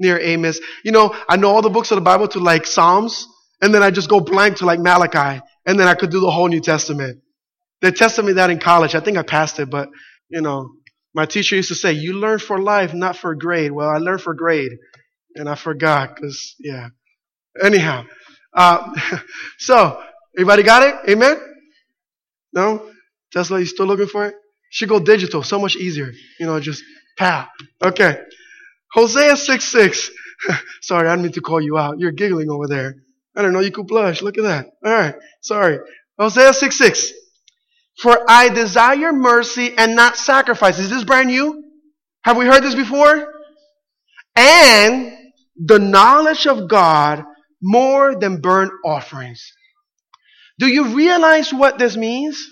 Near 0.00 0.18
Amos. 0.20 0.60
You 0.84 0.92
know, 0.92 1.14
I 1.28 1.36
know 1.36 1.50
all 1.50 1.62
the 1.62 1.70
books 1.70 1.90
of 1.92 1.96
the 1.96 2.02
Bible 2.02 2.26
to 2.28 2.40
like 2.40 2.66
Psalms, 2.66 3.26
and 3.62 3.72
then 3.72 3.82
I 3.82 3.90
just 3.90 4.10
go 4.10 4.20
blank 4.20 4.56
to 4.58 4.66
like 4.66 4.80
Malachi, 4.80 5.40
and 5.66 5.78
then 5.78 5.86
I 5.86 5.94
could 5.94 6.10
do 6.10 6.20
the 6.20 6.30
whole 6.30 6.48
New 6.48 6.60
Testament. 6.60 7.20
They 7.80 7.92
tested 7.92 8.24
me 8.24 8.34
that 8.34 8.50
in 8.50 8.58
college. 8.58 8.96
I 8.96 9.00
think 9.00 9.16
I 9.16 9.22
passed 9.22 9.60
it, 9.60 9.70
but, 9.70 9.88
you 10.28 10.40
know, 10.40 10.70
my 11.14 11.26
teacher 11.26 11.54
used 11.54 11.68
to 11.68 11.76
say, 11.76 11.92
You 11.92 12.14
learn 12.14 12.40
for 12.40 12.60
life, 12.60 12.92
not 12.92 13.16
for 13.16 13.34
grade. 13.36 13.70
Well, 13.70 13.88
I 13.88 13.98
learned 13.98 14.22
for 14.22 14.34
grade, 14.34 14.72
and 15.36 15.48
I 15.48 15.54
forgot 15.54 16.16
because, 16.16 16.56
yeah. 16.58 16.88
Anyhow, 17.62 18.04
uh, 18.52 18.92
so, 19.58 20.02
everybody 20.36 20.64
got 20.64 20.82
it? 20.82 21.10
Amen? 21.10 21.38
No? 22.52 22.90
Tesla, 23.32 23.60
you 23.60 23.66
still 23.66 23.86
looking 23.86 24.06
for 24.06 24.26
it? 24.26 24.34
Should 24.70 24.88
go 24.88 25.00
digital, 25.00 25.42
so 25.42 25.58
much 25.58 25.76
easier. 25.76 26.12
You 26.38 26.46
know, 26.46 26.60
just 26.60 26.82
pow. 27.16 27.48
Okay. 27.82 28.20
Hosea 28.92 29.36
6 29.36 29.64
6. 29.64 30.10
Sorry, 30.82 31.08
I 31.08 31.12
didn't 31.12 31.24
mean 31.24 31.32
to 31.32 31.40
call 31.40 31.60
you 31.60 31.78
out. 31.78 31.98
You're 31.98 32.12
giggling 32.12 32.50
over 32.50 32.66
there. 32.66 32.94
I 33.36 33.42
don't 33.42 33.52
know, 33.52 33.60
you 33.60 33.70
could 33.70 33.86
blush. 33.86 34.22
Look 34.22 34.38
at 34.38 34.44
that. 34.44 34.66
All 34.84 34.92
right. 34.92 35.14
Sorry. 35.42 35.78
Hosea 36.18 36.52
6 36.52 36.76
6. 36.76 37.12
For 37.98 38.18
I 38.28 38.48
desire 38.48 39.12
mercy 39.12 39.74
and 39.76 39.96
not 39.96 40.16
sacrifice. 40.16 40.78
Is 40.78 40.90
this 40.90 41.04
brand 41.04 41.28
new? 41.28 41.64
Have 42.22 42.36
we 42.36 42.46
heard 42.46 42.62
this 42.62 42.74
before? 42.74 43.32
And 44.36 45.16
the 45.56 45.78
knowledge 45.78 46.46
of 46.46 46.68
God 46.68 47.24
more 47.60 48.14
than 48.14 48.40
burnt 48.40 48.72
offerings. 48.84 49.52
Do 50.58 50.66
you 50.66 50.96
realize 50.96 51.52
what 51.52 51.78
this 51.78 51.96
means? 51.96 52.44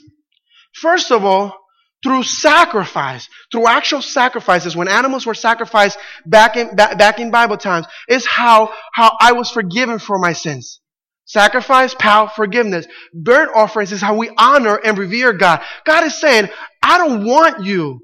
First 0.74 1.12
of 1.12 1.24
all, 1.24 1.54
through 2.02 2.22
sacrifice, 2.22 3.28
through 3.50 3.66
actual 3.66 4.02
sacrifices, 4.02 4.76
when 4.76 4.88
animals 4.88 5.26
were 5.26 5.34
sacrificed 5.34 5.98
back 6.24 6.56
in, 6.56 6.74
back, 6.76 7.18
in 7.18 7.30
Bible 7.30 7.56
times, 7.56 7.86
is 8.08 8.26
how, 8.26 8.72
how 8.92 9.12
I 9.20 9.32
was 9.32 9.50
forgiven 9.50 9.98
for 9.98 10.18
my 10.18 10.32
sins. 10.32 10.80
Sacrifice, 11.24 11.94
power, 11.94 12.30
forgiveness. 12.34 12.86
Burnt 13.12 13.50
offerings 13.54 13.90
is 13.90 14.00
how 14.00 14.16
we 14.16 14.30
honor 14.38 14.76
and 14.76 14.96
revere 14.96 15.32
God. 15.32 15.60
God 15.84 16.04
is 16.04 16.20
saying, 16.20 16.48
I 16.82 16.98
don't 16.98 17.24
want 17.24 17.64
you. 17.64 18.00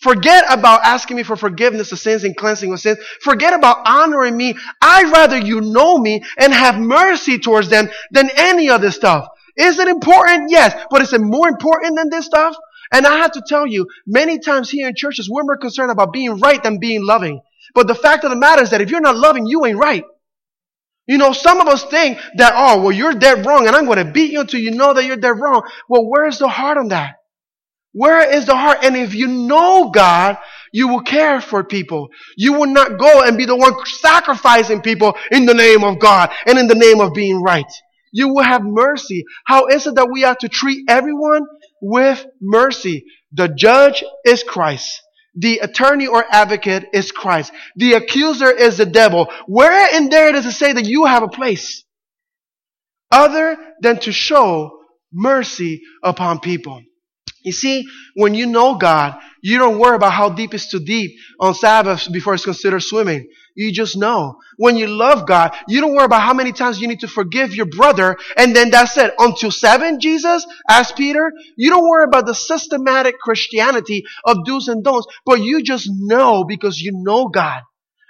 Forget 0.00 0.44
about 0.48 0.82
asking 0.82 1.16
me 1.16 1.24
for 1.24 1.36
forgiveness 1.36 1.92
of 1.92 1.98
sins 1.98 2.24
and 2.24 2.34
cleansing 2.34 2.72
of 2.72 2.80
sins. 2.80 2.98
Forget 3.22 3.52
about 3.52 3.86
honoring 3.86 4.36
me. 4.36 4.54
I'd 4.80 5.12
rather 5.12 5.36
you 5.36 5.60
know 5.60 5.98
me 5.98 6.22
and 6.38 6.54
have 6.54 6.78
mercy 6.78 7.38
towards 7.38 7.68
them 7.68 7.90
than 8.12 8.30
any 8.36 8.70
other 8.70 8.92
stuff. 8.92 9.26
Is 9.56 9.78
it 9.78 9.88
important? 9.88 10.50
Yes. 10.50 10.80
But 10.90 11.02
is 11.02 11.12
it 11.12 11.20
more 11.20 11.48
important 11.48 11.96
than 11.96 12.08
this 12.08 12.24
stuff? 12.24 12.56
And 12.92 13.06
I 13.06 13.18
have 13.18 13.32
to 13.32 13.42
tell 13.46 13.66
you, 13.66 13.86
many 14.06 14.38
times 14.38 14.70
here 14.70 14.88
in 14.88 14.94
churches, 14.96 15.28
we're 15.30 15.44
more 15.44 15.58
concerned 15.58 15.90
about 15.90 16.12
being 16.12 16.40
right 16.40 16.62
than 16.62 16.78
being 16.78 17.04
loving. 17.04 17.40
But 17.74 17.86
the 17.86 17.94
fact 17.94 18.24
of 18.24 18.30
the 18.30 18.36
matter 18.36 18.62
is 18.62 18.70
that 18.70 18.80
if 18.80 18.90
you're 18.90 19.00
not 19.00 19.16
loving, 19.16 19.46
you 19.46 19.64
ain't 19.64 19.78
right. 19.78 20.04
You 21.06 21.18
know, 21.18 21.32
some 21.32 21.60
of 21.60 21.68
us 21.68 21.84
think 21.84 22.18
that, 22.36 22.52
oh, 22.54 22.82
well, 22.82 22.92
you're 22.92 23.12
dead 23.12 23.44
wrong 23.44 23.66
and 23.66 23.74
I'm 23.74 23.86
going 23.86 24.04
to 24.04 24.12
beat 24.12 24.32
you 24.32 24.40
until 24.40 24.60
you 24.60 24.72
know 24.72 24.92
that 24.94 25.04
you're 25.04 25.16
dead 25.16 25.38
wrong. 25.40 25.62
Well, 25.88 26.08
where 26.08 26.26
is 26.26 26.38
the 26.38 26.48
heart 26.48 26.78
on 26.78 26.88
that? 26.88 27.16
Where 27.92 28.32
is 28.32 28.46
the 28.46 28.56
heart? 28.56 28.84
And 28.84 28.96
if 28.96 29.14
you 29.14 29.26
know 29.26 29.90
God, 29.90 30.38
you 30.72 30.88
will 30.88 31.00
care 31.00 31.40
for 31.40 31.64
people. 31.64 32.10
You 32.36 32.52
will 32.52 32.68
not 32.68 32.98
go 32.98 33.22
and 33.22 33.36
be 33.36 33.44
the 33.44 33.56
one 33.56 33.74
sacrificing 33.86 34.82
people 34.82 35.16
in 35.32 35.46
the 35.46 35.54
name 35.54 35.82
of 35.82 35.98
God 35.98 36.30
and 36.46 36.58
in 36.58 36.68
the 36.68 36.76
name 36.76 37.00
of 37.00 37.12
being 37.12 37.42
right. 37.42 37.70
You 38.12 38.28
will 38.28 38.44
have 38.44 38.62
mercy. 38.62 39.24
How 39.44 39.66
is 39.66 39.86
it 39.86 39.96
that 39.96 40.10
we 40.12 40.22
have 40.22 40.38
to 40.38 40.48
treat 40.48 40.84
everyone 40.88 41.46
with 41.80 42.24
mercy? 42.40 43.04
The 43.32 43.48
judge 43.48 44.04
is 44.24 44.42
Christ. 44.42 45.02
The 45.36 45.58
attorney 45.58 46.06
or 46.06 46.24
advocate 46.28 46.86
is 46.92 47.12
Christ. 47.12 47.52
The 47.76 47.94
accuser 47.94 48.50
is 48.50 48.78
the 48.78 48.86
devil. 48.86 49.30
Where 49.46 49.96
in 49.96 50.08
there 50.08 50.32
does 50.32 50.46
it 50.46 50.52
say 50.52 50.72
that 50.72 50.86
you 50.86 51.04
have 51.04 51.22
a 51.22 51.28
place? 51.28 51.84
Other 53.10 53.56
than 53.80 53.98
to 54.00 54.12
show 54.12 54.78
mercy 55.12 55.82
upon 56.02 56.40
people. 56.40 56.82
You 57.42 57.52
see, 57.52 57.86
when 58.14 58.34
you 58.34 58.46
know 58.46 58.74
God, 58.76 59.18
you 59.42 59.58
don't 59.58 59.78
worry 59.78 59.96
about 59.96 60.12
how 60.12 60.28
deep 60.30 60.52
is 60.52 60.68
too 60.68 60.80
deep 60.80 61.12
on 61.38 61.54
Sabbath 61.54 62.12
before 62.12 62.34
it's 62.34 62.44
considered 62.44 62.80
swimming. 62.80 63.28
You 63.54 63.72
just 63.72 63.96
know. 63.96 64.38
When 64.56 64.76
you 64.76 64.86
love 64.86 65.26
God, 65.26 65.54
you 65.68 65.80
don't 65.80 65.94
worry 65.94 66.04
about 66.04 66.22
how 66.22 66.34
many 66.34 66.52
times 66.52 66.80
you 66.80 66.88
need 66.88 67.00
to 67.00 67.08
forgive 67.08 67.54
your 67.54 67.66
brother 67.66 68.16
and 68.36 68.54
then 68.54 68.70
that's 68.70 68.96
it. 68.96 69.14
Until 69.18 69.50
seven, 69.50 70.00
Jesus, 70.00 70.46
asked 70.68 70.96
Peter. 70.96 71.32
You 71.56 71.70
don't 71.70 71.88
worry 71.88 72.04
about 72.04 72.26
the 72.26 72.34
systematic 72.34 73.18
Christianity 73.18 74.04
of 74.24 74.44
do's 74.44 74.68
and 74.68 74.84
don'ts, 74.84 75.06
but 75.24 75.40
you 75.40 75.62
just 75.62 75.88
know 75.90 76.44
because 76.44 76.80
you 76.80 76.92
know 76.94 77.28
God. 77.28 77.62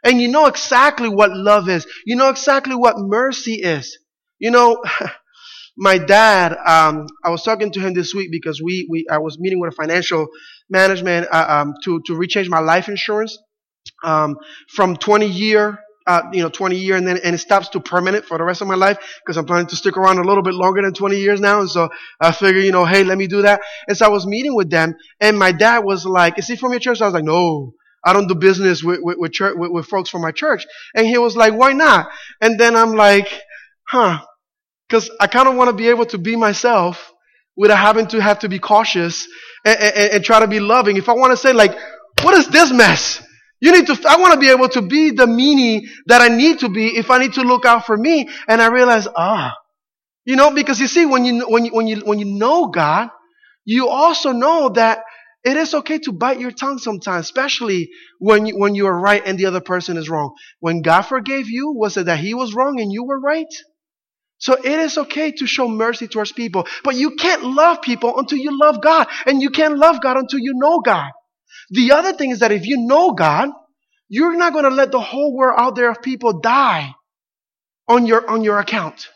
And 0.02 0.20
you 0.20 0.28
know 0.28 0.46
exactly 0.46 1.08
what 1.08 1.30
love 1.30 1.68
is. 1.68 1.86
You 2.06 2.16
know 2.16 2.30
exactly 2.30 2.74
what 2.74 2.96
mercy 2.98 3.54
is. 3.54 3.98
You 4.38 4.50
know, 4.50 4.82
my 5.76 5.98
dad, 5.98 6.52
um, 6.52 7.06
I 7.24 7.30
was 7.30 7.42
talking 7.42 7.70
to 7.72 7.80
him 7.80 7.92
this 7.92 8.14
week 8.14 8.30
because 8.30 8.62
we, 8.62 8.86
we 8.88 9.06
I 9.10 9.18
was 9.18 9.38
meeting 9.38 9.60
with 9.60 9.72
a 9.72 9.76
financial 9.76 10.28
management 10.70 11.26
uh, 11.30 11.46
um, 11.48 11.74
to 11.84 12.00
to 12.06 12.14
rechange 12.14 12.48
my 12.48 12.60
life 12.60 12.88
insurance 12.88 13.38
um, 14.02 14.36
from 14.68 14.96
20 14.96 15.26
year 15.26 15.78
uh, 16.06 16.22
you 16.32 16.42
know, 16.42 16.48
20 16.48 16.76
year 16.76 16.96
and 16.96 17.06
then, 17.06 17.18
and 17.22 17.34
it 17.34 17.38
stops 17.38 17.68
to 17.68 17.78
permanent 17.78 18.24
for 18.24 18.36
the 18.38 18.42
rest 18.42 18.60
of 18.62 18.66
my 18.66 18.74
life 18.74 18.98
because 19.20 19.36
I'm 19.36 19.44
planning 19.44 19.68
to 19.68 19.76
stick 19.76 19.96
around 19.96 20.18
a 20.18 20.24
little 20.24 20.42
bit 20.42 20.54
longer 20.54 20.82
than 20.82 20.92
20 20.92 21.16
years 21.16 21.40
now. 21.40 21.60
And 21.60 21.70
so 21.70 21.88
I 22.18 22.32
figure, 22.32 22.60
you 22.60 22.72
know, 22.72 22.84
hey, 22.84 23.04
let 23.04 23.18
me 23.18 23.26
do 23.28 23.42
that. 23.42 23.60
And 23.86 23.96
so 23.96 24.06
I 24.06 24.08
was 24.08 24.26
meeting 24.26 24.54
with 24.54 24.70
them 24.70 24.96
and 25.20 25.38
my 25.38 25.52
dad 25.52 25.84
was 25.84 26.04
like, 26.04 26.38
is 26.38 26.48
he 26.48 26.56
from 26.56 26.72
your 26.72 26.80
church? 26.80 27.00
I 27.00 27.04
was 27.04 27.14
like, 27.14 27.24
no, 27.24 27.74
I 28.04 28.12
don't 28.12 28.26
do 28.26 28.34
business 28.34 28.82
with, 28.82 29.00
with, 29.02 29.18
with, 29.18 29.32
church, 29.32 29.54
with, 29.56 29.70
with 29.70 29.86
folks 29.86 30.10
from 30.10 30.22
my 30.22 30.32
church. 30.32 30.66
And 30.94 31.06
he 31.06 31.18
was 31.18 31.36
like, 31.36 31.54
why 31.54 31.74
not? 31.74 32.08
And 32.40 32.58
then 32.58 32.74
I'm 32.74 32.94
like, 32.94 33.28
huh, 33.86 34.20
because 34.88 35.10
I 35.20 35.26
kind 35.26 35.48
of 35.48 35.54
want 35.54 35.68
to 35.68 35.76
be 35.76 35.90
able 35.90 36.06
to 36.06 36.18
be 36.18 36.34
myself 36.34 37.12
without 37.56 37.78
having 37.78 38.06
to 38.08 38.20
have 38.20 38.40
to 38.40 38.48
be 38.48 38.58
cautious 38.58 39.28
and, 39.64 39.78
and, 39.78 40.12
and 40.14 40.24
try 40.24 40.40
to 40.40 40.48
be 40.48 40.60
loving. 40.60 40.96
If 40.96 41.08
I 41.08 41.12
want 41.12 41.32
to 41.32 41.36
say 41.36 41.52
like, 41.52 41.78
what 42.22 42.34
is 42.34 42.48
this 42.48 42.72
mess? 42.72 43.22
You 43.60 43.72
need 43.72 43.86
to, 43.86 43.98
I 44.08 44.16
want 44.16 44.34
to 44.34 44.40
be 44.40 44.50
able 44.50 44.68
to 44.70 44.82
be 44.82 45.10
the 45.10 45.26
meanie 45.26 45.88
that 46.06 46.22
I 46.22 46.28
need 46.28 46.60
to 46.60 46.68
be 46.68 46.96
if 46.96 47.10
I 47.10 47.18
need 47.18 47.34
to 47.34 47.42
look 47.42 47.64
out 47.66 47.84
for 47.86 47.96
me. 47.96 48.28
And 48.48 48.60
I 48.62 48.68
realize, 48.68 49.06
ah, 49.14 49.54
you 50.24 50.36
know, 50.36 50.50
because 50.50 50.80
you 50.80 50.86
see, 50.86 51.06
when 51.06 51.24
you, 51.24 51.44
when 51.48 51.66
you, 51.66 51.72
when 51.72 51.86
you, 51.86 52.00
when 52.04 52.18
you 52.18 52.24
know 52.24 52.68
God, 52.68 53.10
you 53.64 53.88
also 53.88 54.32
know 54.32 54.70
that 54.70 55.00
it 55.44 55.56
is 55.56 55.74
okay 55.74 55.98
to 56.00 56.12
bite 56.12 56.40
your 56.40 56.50
tongue 56.50 56.78
sometimes, 56.78 57.26
especially 57.26 57.90
when 58.18 58.46
you, 58.46 58.58
when 58.58 58.74
you 58.74 58.86
are 58.86 58.98
right 58.98 59.22
and 59.24 59.38
the 59.38 59.46
other 59.46 59.60
person 59.60 59.96
is 59.96 60.08
wrong. 60.08 60.34
When 60.60 60.82
God 60.82 61.02
forgave 61.02 61.48
you, 61.48 61.72
was 61.72 61.96
it 61.96 62.06
that 62.06 62.18
he 62.18 62.34
was 62.34 62.54
wrong 62.54 62.80
and 62.80 62.92
you 62.92 63.04
were 63.04 63.20
right? 63.20 63.46
So 64.38 64.54
it 64.54 64.64
is 64.64 64.96
okay 64.96 65.32
to 65.32 65.46
show 65.46 65.68
mercy 65.68 66.08
towards 66.08 66.32
people, 66.32 66.66
but 66.82 66.94
you 66.94 67.16
can't 67.16 67.44
love 67.44 67.82
people 67.82 68.18
until 68.18 68.38
you 68.38 68.58
love 68.58 68.80
God, 68.80 69.06
and 69.26 69.42
you 69.42 69.50
can't 69.50 69.76
love 69.76 70.00
God 70.00 70.16
until 70.16 70.38
you 70.38 70.54
know 70.56 70.80
God. 70.80 71.10
The 71.70 71.92
other 71.92 72.12
thing 72.12 72.30
is 72.30 72.40
that 72.40 72.52
if 72.52 72.66
you 72.66 72.78
know 72.78 73.12
God, 73.12 73.50
you're 74.08 74.36
not 74.36 74.52
going 74.52 74.64
to 74.64 74.70
let 74.70 74.90
the 74.90 75.00
whole 75.00 75.36
world 75.36 75.58
out 75.58 75.76
there 75.76 75.90
of 75.90 76.02
people 76.02 76.40
die 76.40 76.92
on 77.88 78.06
your, 78.06 78.28
on 78.28 78.42
your 78.42 78.58
account. 78.58 79.08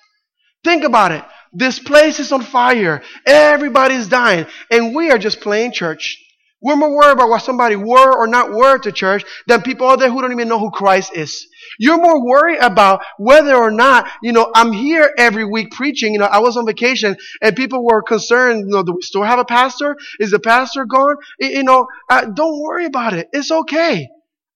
Think 0.62 0.84
about 0.84 1.12
it. 1.12 1.24
This 1.52 1.78
place 1.78 2.20
is 2.20 2.32
on 2.32 2.42
fire. 2.42 3.02
Everybody's 3.26 4.08
dying. 4.08 4.46
And 4.70 4.94
we 4.94 5.10
are 5.10 5.18
just 5.18 5.40
playing 5.40 5.72
church. 5.72 6.23
We're 6.64 6.76
more 6.76 6.96
worried 6.96 7.12
about 7.12 7.28
what 7.28 7.42
somebody 7.42 7.76
were 7.76 8.16
or 8.16 8.26
not 8.26 8.50
were 8.50 8.78
to 8.78 8.90
church 8.90 9.22
than 9.46 9.60
people 9.60 9.86
out 9.86 9.98
there 9.98 10.10
who 10.10 10.22
don't 10.22 10.32
even 10.32 10.48
know 10.48 10.58
who 10.58 10.70
Christ 10.70 11.14
is. 11.14 11.46
You're 11.78 12.00
more 12.00 12.24
worried 12.24 12.58
about 12.58 13.02
whether 13.18 13.54
or 13.54 13.70
not, 13.70 14.08
you 14.22 14.32
know, 14.32 14.50
I'm 14.54 14.72
here 14.72 15.12
every 15.18 15.44
week 15.44 15.72
preaching. 15.72 16.14
You 16.14 16.20
know, 16.20 16.24
I 16.24 16.38
was 16.38 16.56
on 16.56 16.64
vacation 16.64 17.18
and 17.42 17.54
people 17.54 17.84
were 17.84 18.02
concerned, 18.02 18.60
you 18.60 18.74
know, 18.74 18.82
do 18.82 18.94
we 18.94 19.02
still 19.02 19.24
have 19.24 19.38
a 19.38 19.44
pastor? 19.44 19.94
Is 20.18 20.30
the 20.30 20.40
pastor 20.40 20.86
gone? 20.86 21.16
You 21.38 21.64
know, 21.64 21.86
uh, 22.08 22.24
don't 22.24 22.62
worry 22.62 22.86
about 22.86 23.12
it. 23.12 23.28
It's 23.34 23.50
okay. 23.50 24.08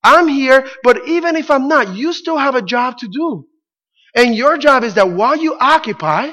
I'm 0.02 0.28
here, 0.28 0.66
but 0.82 1.06
even 1.08 1.36
if 1.36 1.50
I'm 1.50 1.68
not, 1.68 1.94
you 1.94 2.14
still 2.14 2.38
have 2.38 2.54
a 2.54 2.62
job 2.62 2.96
to 2.98 3.08
do. 3.08 3.46
And 4.14 4.34
your 4.34 4.56
job 4.56 4.82
is 4.82 4.94
that 4.94 5.10
while 5.10 5.36
you 5.36 5.58
occupy, 5.60 6.30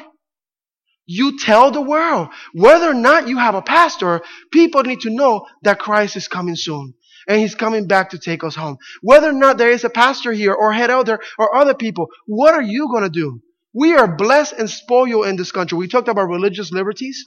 you 1.05 1.37
tell 1.37 1.71
the 1.71 1.81
world. 1.81 2.29
Whether 2.53 2.89
or 2.89 2.95
not 2.95 3.27
you 3.27 3.37
have 3.37 3.55
a 3.55 3.61
pastor, 3.61 4.21
people 4.51 4.83
need 4.83 5.01
to 5.01 5.09
know 5.09 5.45
that 5.63 5.79
Christ 5.79 6.15
is 6.15 6.27
coming 6.27 6.55
soon 6.55 6.93
and 7.27 7.39
he's 7.39 7.55
coming 7.55 7.87
back 7.87 8.11
to 8.11 8.19
take 8.19 8.43
us 8.43 8.55
home. 8.55 8.77
Whether 9.01 9.29
or 9.29 9.33
not 9.33 9.57
there 9.57 9.71
is 9.71 9.83
a 9.83 9.89
pastor 9.89 10.31
here 10.31 10.53
or 10.53 10.71
head 10.71 10.89
elder 10.89 11.19
or 11.37 11.55
other 11.55 11.73
people, 11.73 12.07
what 12.25 12.53
are 12.53 12.61
you 12.61 12.87
going 12.89 13.03
to 13.03 13.09
do? 13.09 13.41
We 13.73 13.95
are 13.95 14.15
blessed 14.15 14.53
and 14.53 14.69
spoiled 14.69 15.25
in 15.25 15.35
this 15.35 15.51
country. 15.51 15.77
We 15.77 15.87
talked 15.87 16.07
about 16.07 16.29
religious 16.29 16.71
liberties. 16.71 17.25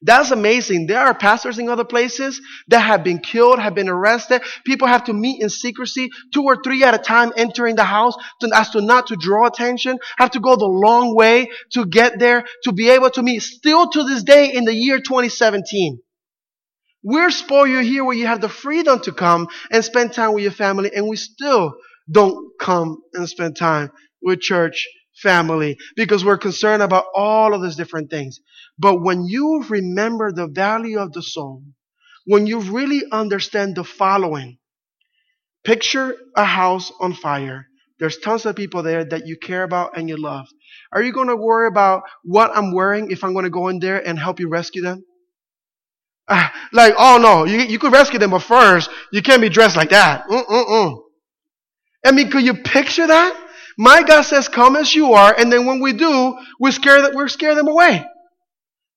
That's 0.00 0.30
amazing. 0.30 0.86
There 0.86 1.00
are 1.00 1.14
pastors 1.14 1.58
in 1.58 1.68
other 1.68 1.84
places 1.84 2.40
that 2.68 2.80
have 2.80 3.02
been 3.02 3.18
killed, 3.18 3.58
have 3.58 3.74
been 3.74 3.88
arrested. 3.88 4.42
People 4.64 4.86
have 4.86 5.04
to 5.04 5.12
meet 5.12 5.42
in 5.42 5.48
secrecy, 5.48 6.10
two 6.32 6.44
or 6.44 6.62
three 6.62 6.84
at 6.84 6.94
a 6.94 6.98
time 6.98 7.32
entering 7.36 7.74
the 7.74 7.84
house 7.84 8.14
to, 8.40 8.50
as 8.54 8.70
to 8.70 8.80
not 8.80 9.08
to 9.08 9.16
draw 9.16 9.48
attention, 9.48 9.98
have 10.16 10.30
to 10.32 10.40
go 10.40 10.54
the 10.54 10.66
long 10.66 11.16
way 11.16 11.48
to 11.72 11.84
get 11.84 12.20
there, 12.20 12.44
to 12.62 12.72
be 12.72 12.90
able 12.90 13.10
to 13.10 13.22
meet 13.22 13.40
still 13.40 13.90
to 13.90 14.04
this 14.04 14.22
day 14.22 14.52
in 14.52 14.64
the 14.64 14.74
year 14.74 14.98
2017. 14.98 15.98
We're 17.02 17.30
spoiled 17.30 17.84
here 17.84 18.04
where 18.04 18.16
you 18.16 18.26
have 18.26 18.40
the 18.40 18.48
freedom 18.48 19.00
to 19.00 19.12
come 19.12 19.48
and 19.72 19.84
spend 19.84 20.12
time 20.12 20.32
with 20.32 20.42
your 20.42 20.52
family, 20.52 20.92
and 20.94 21.08
we 21.08 21.16
still 21.16 21.74
don't 22.10 22.52
come 22.60 22.98
and 23.14 23.28
spend 23.28 23.56
time 23.56 23.90
with 24.22 24.40
church 24.40 24.86
family 25.22 25.76
because 25.96 26.24
we're 26.24 26.38
concerned 26.38 26.82
about 26.82 27.06
all 27.14 27.54
of 27.54 27.60
those 27.60 27.76
different 27.76 28.10
things. 28.10 28.40
But 28.78 29.02
when 29.02 29.24
you 29.24 29.64
remember 29.68 30.32
the 30.32 30.48
value 30.48 30.98
of 30.98 31.12
the 31.12 31.22
soul, 31.22 31.62
when 32.24 32.46
you 32.46 32.60
really 32.60 33.02
understand 33.10 33.76
the 33.76 33.84
following, 33.84 34.58
picture 35.64 36.16
a 36.36 36.44
house 36.44 36.92
on 37.00 37.14
fire. 37.14 37.66
There's 37.98 38.18
tons 38.18 38.46
of 38.46 38.54
people 38.54 38.82
there 38.82 39.04
that 39.04 39.26
you 39.26 39.36
care 39.36 39.64
about 39.64 39.96
and 39.98 40.08
you 40.08 40.16
love. 40.16 40.46
Are 40.92 41.02
you 41.02 41.12
going 41.12 41.28
to 41.28 41.36
worry 41.36 41.66
about 41.66 42.02
what 42.22 42.56
I'm 42.56 42.72
wearing 42.72 43.10
if 43.10 43.24
I'm 43.24 43.32
going 43.32 43.44
to 43.44 43.50
go 43.50 43.68
in 43.68 43.80
there 43.80 44.06
and 44.06 44.18
help 44.18 44.38
you 44.38 44.48
rescue 44.48 44.82
them? 44.82 45.04
Uh, 46.28 46.48
like, 46.72 46.94
oh 46.96 47.18
no, 47.20 47.44
you, 47.44 47.58
you 47.60 47.78
could 47.78 47.92
rescue 47.92 48.18
them, 48.18 48.30
but 48.30 48.40
first, 48.40 48.90
you 49.12 49.22
can't 49.22 49.40
be 49.40 49.48
dressed 49.48 49.76
like 49.76 49.90
that. 49.90 50.26
Mm-mm-mm. 50.28 51.02
I 52.04 52.12
mean, 52.12 52.30
could 52.30 52.44
you 52.44 52.54
picture 52.54 53.06
that? 53.06 53.47
My 53.78 54.02
God 54.02 54.22
says, 54.22 54.48
come 54.48 54.74
as 54.74 54.92
you 54.92 55.12
are, 55.12 55.32
and 55.32 55.52
then 55.52 55.64
when 55.64 55.80
we 55.80 55.92
do, 55.92 56.36
we 56.58 56.72
scare 56.72 57.10
we 57.14 57.28
scare 57.28 57.54
them 57.54 57.68
away. 57.68 58.04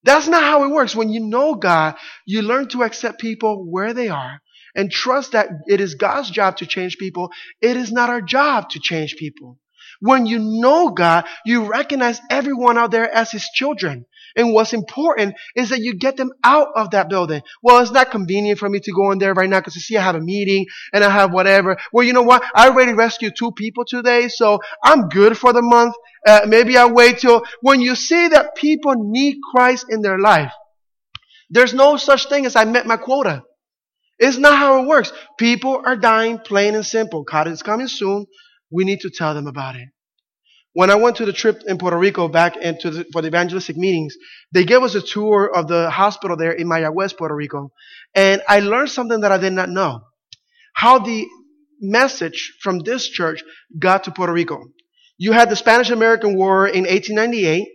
That's 0.04 0.28
not 0.28 0.44
how 0.44 0.64
it 0.64 0.72
works. 0.72 0.96
When 0.96 1.10
you 1.10 1.20
know 1.20 1.54
God, 1.54 1.96
you 2.26 2.42
learn 2.42 2.68
to 2.70 2.82
accept 2.82 3.22
people 3.22 3.70
where 3.70 3.94
they 3.94 4.10
are 4.10 4.42
and 4.76 4.92
trust 4.92 5.34
that 5.34 5.50
it 5.68 5.80
is 5.80 5.96
God's 5.96 6.32
job 6.32 6.58
to 6.58 6.66
change 6.66 6.98
people. 6.98 7.30
It 7.62 7.78
is 7.78 7.92
not 7.92 8.10
our 8.10 8.22
job 8.22 8.70
to 8.70 8.80
change 8.80 9.18
people. 9.18 9.60
When 10.00 10.26
you 10.26 10.40
know 10.40 10.90
God, 10.90 11.26
you 11.46 11.66
recognize 11.66 12.20
everyone 12.32 12.80
out 12.80 12.90
there 12.90 13.10
as 13.10 13.32
His 13.32 13.48
children. 13.54 14.06
And 14.36 14.54
what's 14.54 14.74
important 14.74 15.36
is 15.56 15.70
that 15.70 15.80
you 15.80 15.96
get 15.96 16.18
them 16.18 16.32
out 16.44 16.70
of 16.76 16.92
that 16.92 17.10
building. 17.10 17.42
Well, 17.62 17.80
it's 17.80 17.92
not 17.92 18.12
convenient 18.12 18.60
for 18.60 18.70
me 18.70 18.80
to 18.80 18.92
go 18.92 19.12
in 19.12 19.20
there 19.20 19.34
right 19.34 19.50
now 19.50 19.60
because 19.60 19.76
you 19.76 19.82
see 19.82 19.98
I 19.98 20.04
have 20.04 20.16
a 20.16 20.22
meeting 20.22 20.66
and 20.94 21.04
I 21.04 21.10
have 21.10 21.34
whatever. 21.34 21.78
Well, 21.92 22.06
you 22.06 22.14
know 22.14 22.22
what? 22.22 22.44
I 22.56 22.70
already 22.70 22.94
rescued 22.94 23.34
two 23.38 23.52
people 23.52 23.86
today, 23.86 24.28
so 24.28 24.60
I'm 24.84 25.10
good 25.10 25.38
for 25.38 25.54
the 25.54 25.62
month. 25.62 25.96
Uh, 26.26 26.42
maybe 26.48 26.78
I'll 26.78 26.94
wait 26.94 27.20
till 27.20 27.44
when 27.62 27.82
you 27.82 27.96
see 27.96 28.30
that 28.30 28.56
people 28.56 28.94
need 28.96 29.38
Christ 29.52 29.88
in 29.90 30.02
their 30.02 30.20
life. 30.20 30.52
There's 31.50 31.74
no 31.74 31.98
such 31.98 32.30
thing 32.30 32.46
as 32.46 32.56
I 32.56 32.66
met 32.66 32.88
my 32.88 32.98
quota. 32.98 33.44
It's 34.18 34.38
not 34.38 34.58
how 34.58 34.82
it 34.82 34.88
works. 34.88 35.12
People 35.38 35.82
are 35.84 35.98
dying, 35.98 36.38
plain 36.38 36.76
and 36.76 36.86
simple. 36.86 37.24
God 37.24 37.48
is 37.48 37.64
coming 37.64 37.88
soon. 37.88 38.28
We 38.72 38.86
need 38.86 39.00
to 39.02 39.10
tell 39.10 39.34
them 39.34 39.48
about 39.48 39.76
it. 39.76 39.90
When 40.74 40.90
I 40.90 40.96
went 40.96 41.18
to 41.18 41.26
the 41.26 41.34
trip 41.34 41.64
in 41.68 41.78
Puerto 41.78 41.98
Rico 41.98 42.30
back 42.30 42.56
into 42.56 42.90
the, 42.92 43.06
for 43.12 43.22
the 43.22 43.28
evangelistic 43.28 43.76
meetings, 43.76 44.16
they 44.54 44.64
gave 44.64 44.84
us 44.84 44.96
a 44.96 45.02
tour 45.02 45.52
of 45.54 45.68
the 45.68 45.90
hospital 45.90 46.38
there 46.38 46.54
in 46.54 46.68
Mayagüez, 46.68 47.18
Puerto 47.18 47.36
Rico. 47.36 47.72
And 48.16 48.42
I 48.48 48.62
learned 48.62 48.90
something 48.90 49.22
that 49.22 49.32
I 49.32 49.38
did 49.38 49.54
not 49.54 49.70
know. 49.70 50.02
How 50.74 51.00
the 51.00 51.28
message 51.82 52.54
from 52.62 52.80
this 52.80 53.08
church 53.08 53.44
got 53.78 54.06
to 54.06 54.12
Puerto 54.12 54.32
Rico. 54.32 54.64
You 55.18 55.34
had 55.34 55.50
the 55.50 55.56
Spanish 55.56 55.90
American 55.90 56.36
War 56.36 56.68
in 56.68 56.86
1898, 56.86 57.68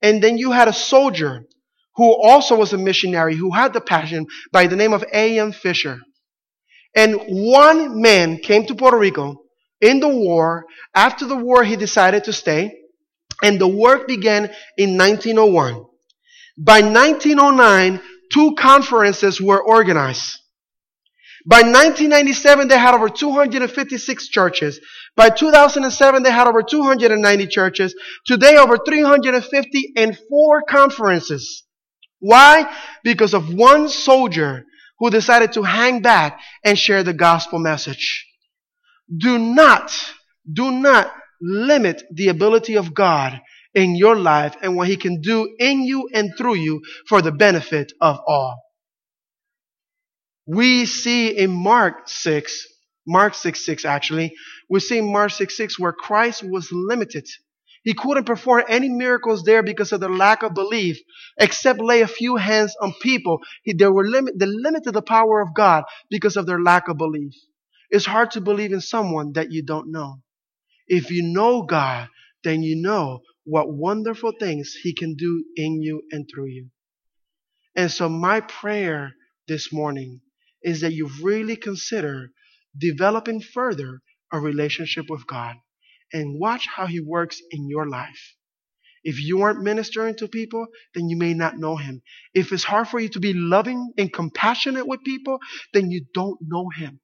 and 0.00 0.22
then 0.22 0.38
you 0.38 0.52
had 0.52 0.68
a 0.68 0.72
soldier 0.72 1.44
who 1.96 2.14
also 2.22 2.56
was 2.56 2.72
a 2.72 2.78
missionary 2.78 3.34
who 3.34 3.52
had 3.52 3.72
the 3.72 3.80
passion 3.80 4.26
by 4.52 4.68
the 4.68 4.76
name 4.76 4.92
of 4.92 5.04
A.M. 5.12 5.52
Fisher. 5.52 5.98
And 6.94 7.20
one 7.28 8.00
man 8.00 8.38
came 8.38 8.64
to 8.66 8.74
Puerto 8.74 8.96
Rico 8.96 9.42
in 9.80 10.00
the 10.00 10.08
war. 10.08 10.66
After 10.94 11.26
the 11.26 11.36
war, 11.36 11.64
he 11.64 11.76
decided 11.76 12.24
to 12.24 12.32
stay, 12.32 12.78
and 13.42 13.60
the 13.60 13.68
work 13.68 14.06
began 14.06 14.50
in 14.76 14.96
1901. 14.96 15.84
By 16.56 16.80
1909, 16.80 18.00
two 18.32 18.54
conferences 18.56 19.40
were 19.40 19.62
organized. 19.62 20.38
By 21.46 21.62
1997, 21.62 22.68
they 22.68 22.78
had 22.78 22.94
over 22.94 23.08
256 23.08 24.28
churches. 24.28 24.80
By 25.16 25.30
2007, 25.30 26.22
they 26.22 26.30
had 26.30 26.46
over 26.46 26.62
290 26.62 27.46
churches. 27.46 27.94
Today, 28.26 28.56
over 28.56 28.76
350 28.76 29.92
and 29.96 30.18
four 30.28 30.62
conferences. 30.68 31.64
Why? 32.18 32.70
Because 33.04 33.32
of 33.34 33.54
one 33.54 33.88
soldier 33.88 34.64
who 34.98 35.10
decided 35.10 35.52
to 35.52 35.62
hang 35.62 36.02
back 36.02 36.40
and 36.64 36.78
share 36.78 37.02
the 37.02 37.14
gospel 37.14 37.58
message. 37.58 38.27
Do 39.16 39.38
not, 39.38 39.92
do 40.50 40.70
not 40.70 41.12
limit 41.40 42.02
the 42.12 42.28
ability 42.28 42.76
of 42.76 42.94
God 42.94 43.40
in 43.74 43.96
your 43.96 44.16
life 44.16 44.56
and 44.62 44.76
what 44.76 44.88
He 44.88 44.96
can 44.96 45.20
do 45.20 45.54
in 45.58 45.82
you 45.82 46.08
and 46.12 46.32
through 46.36 46.56
you 46.56 46.82
for 47.08 47.22
the 47.22 47.32
benefit 47.32 47.92
of 48.00 48.18
all. 48.26 48.62
We 50.46 50.86
see 50.86 51.28
in 51.36 51.50
Mark 51.50 52.08
6, 52.08 52.66
Mark 53.06 53.34
6 53.34 53.64
6 53.64 53.84
actually, 53.84 54.34
we 54.68 54.80
see 54.80 54.98
in 54.98 55.12
Mark 55.12 55.30
6 55.30 55.56
6 55.56 55.78
where 55.78 55.92
Christ 55.92 56.42
was 56.42 56.70
limited. 56.72 57.26
He 57.84 57.94
couldn't 57.94 58.24
perform 58.24 58.64
any 58.68 58.88
miracles 58.88 59.44
there 59.44 59.62
because 59.62 59.92
of 59.92 60.00
the 60.00 60.08
lack 60.08 60.42
of 60.42 60.54
belief, 60.54 60.98
except 61.38 61.80
lay 61.80 62.00
a 62.02 62.08
few 62.08 62.36
hands 62.36 62.74
on 62.80 62.92
people. 63.00 63.38
He, 63.62 63.72
they 63.72 63.86
were 63.86 64.06
limit, 64.06 64.38
they 64.38 64.46
limited 64.46 64.92
the 64.92 65.02
power 65.02 65.40
of 65.40 65.54
God 65.54 65.84
because 66.10 66.36
of 66.36 66.46
their 66.46 66.60
lack 66.60 66.88
of 66.88 66.98
belief. 66.98 67.34
It's 67.90 68.06
hard 68.06 68.32
to 68.32 68.40
believe 68.40 68.72
in 68.72 68.80
someone 68.80 69.32
that 69.32 69.50
you 69.50 69.62
don't 69.62 69.90
know. 69.90 70.22
If 70.86 71.10
you 71.10 71.22
know 71.22 71.62
God, 71.62 72.08
then 72.44 72.62
you 72.62 72.76
know 72.76 73.20
what 73.44 73.72
wonderful 73.72 74.32
things 74.38 74.74
He 74.82 74.94
can 74.94 75.14
do 75.14 75.44
in 75.56 75.80
you 75.82 76.02
and 76.10 76.28
through 76.32 76.48
you. 76.48 76.70
And 77.76 77.90
so, 77.90 78.08
my 78.08 78.40
prayer 78.40 79.14
this 79.46 79.72
morning 79.72 80.20
is 80.62 80.80
that 80.82 80.92
you 80.92 81.08
really 81.22 81.56
consider 81.56 82.30
developing 82.76 83.40
further 83.40 84.02
a 84.32 84.40
relationship 84.40 85.06
with 85.08 85.26
God 85.26 85.56
and 86.12 86.38
watch 86.38 86.66
how 86.66 86.86
He 86.86 87.00
works 87.00 87.40
in 87.50 87.68
your 87.68 87.88
life. 87.88 88.34
If 89.04 89.20
you 89.20 89.42
aren't 89.42 89.62
ministering 89.62 90.16
to 90.16 90.28
people, 90.28 90.66
then 90.94 91.08
you 91.08 91.16
may 91.16 91.34
not 91.34 91.56
know 91.56 91.76
Him. 91.76 92.02
If 92.34 92.52
it's 92.52 92.64
hard 92.64 92.88
for 92.88 93.00
you 93.00 93.08
to 93.10 93.20
be 93.20 93.32
loving 93.32 93.92
and 93.96 94.12
compassionate 94.12 94.86
with 94.86 95.04
people, 95.04 95.38
then 95.72 95.90
you 95.90 96.04
don't 96.12 96.38
know 96.42 96.68
Him. 96.68 97.00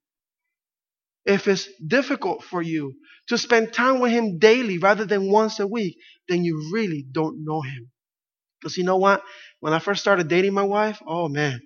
If 1.26 1.48
it's 1.48 1.68
difficult 1.86 2.44
for 2.44 2.62
you 2.62 2.94
to 3.28 3.38
spend 3.38 3.72
time 3.72 4.00
with 4.00 4.12
Him 4.12 4.38
daily 4.38 4.78
rather 4.78 5.04
than 5.06 5.30
once 5.30 5.60
a 5.60 5.66
week, 5.66 5.96
then 6.28 6.44
you 6.44 6.70
really 6.72 7.04
don't 7.10 7.44
know 7.44 7.62
Him. 7.62 7.90
Because 8.60 8.76
you 8.76 8.84
know 8.84 8.96
what? 8.98 9.22
When 9.60 9.72
I 9.72 9.78
first 9.78 10.00
started 10.00 10.28
dating 10.28 10.54
my 10.54 10.62
wife, 10.62 11.00
oh 11.06 11.28
man, 11.28 11.60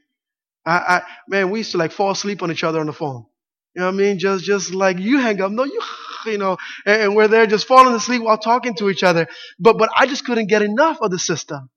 I, 0.66 0.72
I 0.78 1.02
man, 1.28 1.50
we 1.50 1.60
used 1.60 1.72
to 1.72 1.78
like 1.78 1.92
fall 1.92 2.10
asleep 2.12 2.42
on 2.42 2.50
each 2.52 2.64
other 2.64 2.80
on 2.80 2.86
the 2.86 2.92
phone. 2.92 3.26
You 3.74 3.80
know 3.80 3.86
what 3.86 3.94
I 3.94 3.98
mean? 3.98 4.18
Just 4.18 4.44
just 4.44 4.74
like 4.74 4.98
you 4.98 5.18
hang 5.18 5.40
up, 5.40 5.52
no, 5.52 5.64
you 5.64 5.80
you 6.26 6.38
know, 6.38 6.56
and, 6.86 7.02
and 7.02 7.16
we're 7.16 7.28
there 7.28 7.46
just 7.46 7.66
falling 7.66 7.94
asleep 7.94 8.22
while 8.22 8.38
talking 8.38 8.74
to 8.76 8.90
each 8.90 9.02
other. 9.02 9.28
But 9.58 9.78
but 9.78 9.90
I 9.96 10.06
just 10.06 10.24
couldn't 10.24 10.48
get 10.48 10.62
enough 10.62 10.98
of 11.00 11.10
the 11.10 11.18
system. 11.18 11.70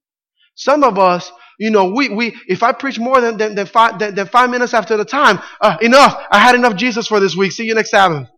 Some 0.61 0.83
of 0.83 0.99
us, 0.99 1.31
you 1.57 1.71
know, 1.71 1.91
we, 1.91 2.09
we 2.09 2.35
if 2.47 2.61
I 2.61 2.71
preach 2.71 2.99
more 2.99 3.19
than, 3.19 3.37
than, 3.37 3.55
than, 3.55 3.65
five, 3.65 3.97
than, 3.97 4.13
than 4.13 4.27
five 4.27 4.51
minutes 4.51 4.75
after 4.75 4.95
the 4.95 5.05
time, 5.05 5.39
uh, 5.59 5.77
enough. 5.81 6.15
I 6.29 6.37
had 6.37 6.53
enough 6.53 6.75
Jesus 6.75 7.07
for 7.07 7.19
this 7.19 7.35
week. 7.35 7.51
See 7.51 7.65
you 7.65 7.73
next 7.73 7.89
Sabbath. 7.89 8.29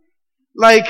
Like, 0.56 0.88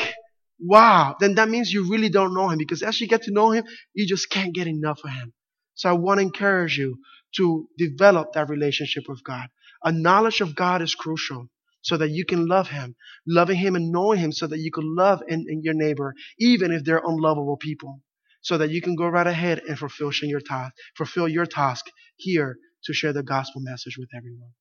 wow. 0.60 1.15
Then 1.19 1.36
that 1.36 1.50
means 1.50 1.74
you 1.74 1.89
really 1.89 2.10
don't 2.10 2.36
know 2.36 2.50
him 2.50 2.60
because 2.60 2.84
as 2.84 3.02
you 3.02 3.08
get 3.08 3.24
to 3.24 3.32
know 3.32 3.50
him, 3.50 3.65
you 3.96 4.06
just 4.08 4.30
can't 4.30 4.54
get 4.54 4.67
enough 4.67 5.00
of 5.04 5.10
him. 5.10 5.34
So 5.74 5.89
I 5.89 5.93
want 5.93 6.19
to 6.19 6.22
encourage 6.22 6.78
you 6.78 7.00
to 7.38 7.67
develop 7.80 8.34
that 8.34 8.50
relationship 8.50 9.06
with 9.08 9.24
God. 9.24 9.48
A 9.84 9.91
knowledge 9.91 10.39
of 10.39 10.56
God 10.56 10.84
is 10.84 10.93
crucial 10.93 11.50
so 11.82 11.98
that 11.98 12.12
you 12.12 12.26
can 12.26 12.46
love 12.46 12.69
Him. 12.69 12.96
Loving 13.28 13.58
Him 13.58 13.76
and 13.76 13.91
knowing 13.91 14.19
Him 14.19 14.32
so 14.32 14.46
that 14.48 14.60
you 14.60 14.72
can 14.72 14.96
love 14.96 15.24
in, 15.28 15.46
in 15.50 15.62
your 15.63 15.74
neighbor, 15.74 16.13
even 16.39 16.72
if 16.72 16.84
they're 16.84 17.02
unlovable 17.04 17.58
people. 17.58 18.02
So 18.43 18.58
that 18.58 18.69
you 18.69 18.82
can 18.82 18.95
go 18.95 19.08
right 19.08 19.25
ahead 19.25 19.62
and 19.67 19.77
fulfill 19.77 20.12
your 20.21 20.41
task, 20.41 20.73
fulfill 20.95 21.27
your 21.27 21.45
task 21.45 21.86
here 22.17 22.58
to 22.86 22.93
share 22.93 23.13
the 23.13 23.23
gospel 23.23 23.62
message 23.62 23.97
with 23.97 24.10
everyone. 24.15 24.51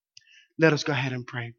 Let 0.57 0.73
us 0.73 0.83
go 0.83 0.93
ahead 0.93 1.13
and 1.13 1.27
pray. 1.27 1.53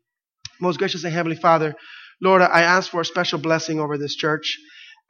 Most 0.60 0.78
gracious 0.78 1.04
and 1.04 1.12
Heavenly 1.12 1.36
Father, 1.36 1.74
Lord, 2.20 2.42
I 2.42 2.62
ask 2.62 2.90
for 2.90 3.00
a 3.00 3.04
special 3.04 3.38
blessing 3.38 3.80
over 3.80 3.98
this 3.98 4.14
church 4.14 4.58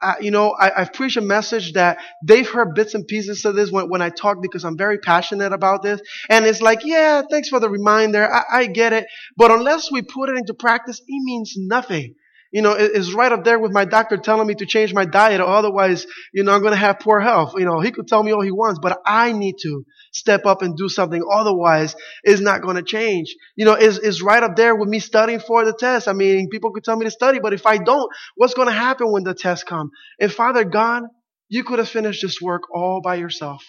uh, 0.01 0.15
you 0.19 0.29
know, 0.29 0.53
I, 0.59 0.71
have 0.79 0.93
preached 0.93 1.17
a 1.17 1.21
message 1.21 1.73
that 1.73 1.97
they've 2.23 2.47
heard 2.47 2.75
bits 2.75 2.93
and 2.93 3.07
pieces 3.07 3.45
of 3.45 3.55
this 3.55 3.71
when, 3.71 3.89
when 3.89 4.01
I 4.01 4.09
talk 4.09 4.41
because 4.41 4.65
I'm 4.65 4.77
very 4.77 4.97
passionate 4.97 5.53
about 5.53 5.83
this. 5.83 6.01
And 6.29 6.45
it's 6.45 6.61
like, 6.61 6.83
yeah, 6.83 7.21
thanks 7.29 7.49
for 7.49 7.59
the 7.59 7.69
reminder. 7.69 8.31
I, 8.31 8.43
I 8.51 8.65
get 8.67 8.93
it. 8.93 9.07
But 9.37 9.51
unless 9.51 9.91
we 9.91 10.01
put 10.01 10.29
it 10.29 10.37
into 10.37 10.53
practice, 10.53 10.99
it 10.99 11.23
means 11.23 11.53
nothing 11.57 12.15
you 12.55 12.61
know, 12.61 12.73
is 12.73 13.13
right 13.13 13.33
up 13.33 13.43
there 13.43 13.59
with 13.59 13.73
my 13.73 13.83
doctor 13.83 14.15
telling 14.15 14.47
me 14.47 14.55
to 14.55 14.65
change 14.65 14.93
my 14.93 15.03
diet 15.03 15.41
or 15.41 15.47
otherwise, 15.47 16.07
you 16.33 16.41
know, 16.41 16.53
I'm 16.53 16.61
going 16.61 16.71
to 16.71 16.77
have 16.77 17.01
poor 17.01 17.19
health. 17.19 17.51
You 17.57 17.65
know, 17.65 17.81
he 17.81 17.91
could 17.91 18.07
tell 18.07 18.23
me 18.23 18.31
all 18.31 18.41
he 18.41 18.49
wants, 18.49 18.79
but 18.81 18.97
I 19.05 19.33
need 19.33 19.55
to 19.63 19.83
step 20.13 20.45
up 20.45 20.61
and 20.61 20.77
do 20.77 20.87
something. 20.87 21.21
Otherwise, 21.29 21.97
it's 22.23 22.39
not 22.39 22.61
going 22.61 22.77
to 22.77 22.81
change. 22.81 23.35
You 23.57 23.65
know, 23.65 23.73
is 23.73 23.99
is 23.99 24.21
right 24.21 24.41
up 24.41 24.55
there 24.55 24.73
with 24.73 24.87
me 24.87 24.99
studying 24.99 25.41
for 25.41 25.65
the 25.65 25.73
test. 25.73 26.07
I 26.07 26.13
mean, 26.13 26.47
people 26.49 26.71
could 26.71 26.85
tell 26.85 26.95
me 26.95 27.03
to 27.03 27.11
study, 27.11 27.39
but 27.39 27.51
if 27.51 27.65
I 27.65 27.77
don't, 27.77 28.09
what's 28.35 28.53
going 28.53 28.69
to 28.69 28.73
happen 28.73 29.11
when 29.11 29.25
the 29.25 29.33
test 29.33 29.65
come? 29.65 29.91
And 30.21 30.31
Father 30.31 30.63
God, 30.63 31.03
you 31.49 31.65
could 31.65 31.79
have 31.79 31.89
finished 31.89 32.21
this 32.21 32.39
work 32.41 32.73
all 32.73 33.01
by 33.01 33.15
yourself, 33.15 33.65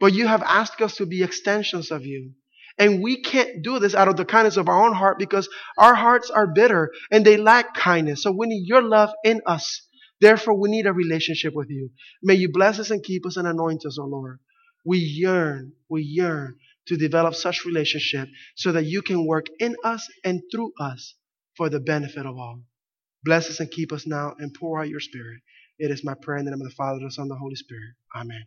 but 0.00 0.14
you 0.14 0.26
have 0.28 0.42
asked 0.42 0.80
us 0.80 0.96
to 0.96 1.04
be 1.04 1.22
extensions 1.22 1.90
of 1.90 2.06
you. 2.06 2.32
And 2.78 3.02
we 3.02 3.22
can't 3.22 3.62
do 3.62 3.78
this 3.78 3.94
out 3.94 4.08
of 4.08 4.16
the 4.16 4.24
kindness 4.24 4.56
of 4.56 4.68
our 4.68 4.86
own 4.86 4.94
heart 4.94 5.18
because 5.18 5.48
our 5.76 5.94
hearts 5.94 6.30
are 6.30 6.46
bitter 6.46 6.90
and 7.10 7.24
they 7.24 7.36
lack 7.36 7.74
kindness. 7.74 8.22
So 8.22 8.32
we 8.32 8.46
need 8.46 8.66
your 8.66 8.82
love 8.82 9.10
in 9.24 9.40
us. 9.46 9.82
Therefore, 10.20 10.54
we 10.54 10.70
need 10.70 10.86
a 10.86 10.92
relationship 10.92 11.54
with 11.54 11.70
you. 11.70 11.90
May 12.22 12.34
you 12.34 12.50
bless 12.50 12.78
us 12.78 12.90
and 12.90 13.02
keep 13.02 13.26
us 13.26 13.36
and 13.36 13.46
anoint 13.46 13.84
us, 13.86 13.98
O 13.98 14.04
Lord. 14.04 14.38
We 14.84 14.98
yearn, 14.98 15.72
we 15.88 16.02
yearn 16.02 16.56
to 16.86 16.96
develop 16.96 17.34
such 17.34 17.64
relationship 17.64 18.28
so 18.56 18.72
that 18.72 18.86
you 18.86 19.02
can 19.02 19.26
work 19.26 19.46
in 19.60 19.76
us 19.84 20.08
and 20.24 20.42
through 20.52 20.72
us 20.80 21.14
for 21.56 21.68
the 21.68 21.80
benefit 21.80 22.26
of 22.26 22.36
all. 22.36 22.62
Bless 23.24 23.50
us 23.50 23.60
and 23.60 23.70
keep 23.70 23.92
us 23.92 24.06
now 24.06 24.34
and 24.38 24.54
pour 24.54 24.80
out 24.80 24.88
your 24.88 25.00
spirit. 25.00 25.40
It 25.78 25.90
is 25.90 26.04
my 26.04 26.14
prayer 26.14 26.38
in 26.38 26.44
the 26.44 26.52
name 26.52 26.60
of 26.60 26.68
the 26.68 26.74
Father, 26.74 27.00
the 27.00 27.10
Son, 27.10 27.24
and 27.24 27.30
the 27.30 27.36
Holy 27.36 27.56
Spirit. 27.56 27.94
Amen. 28.16 28.46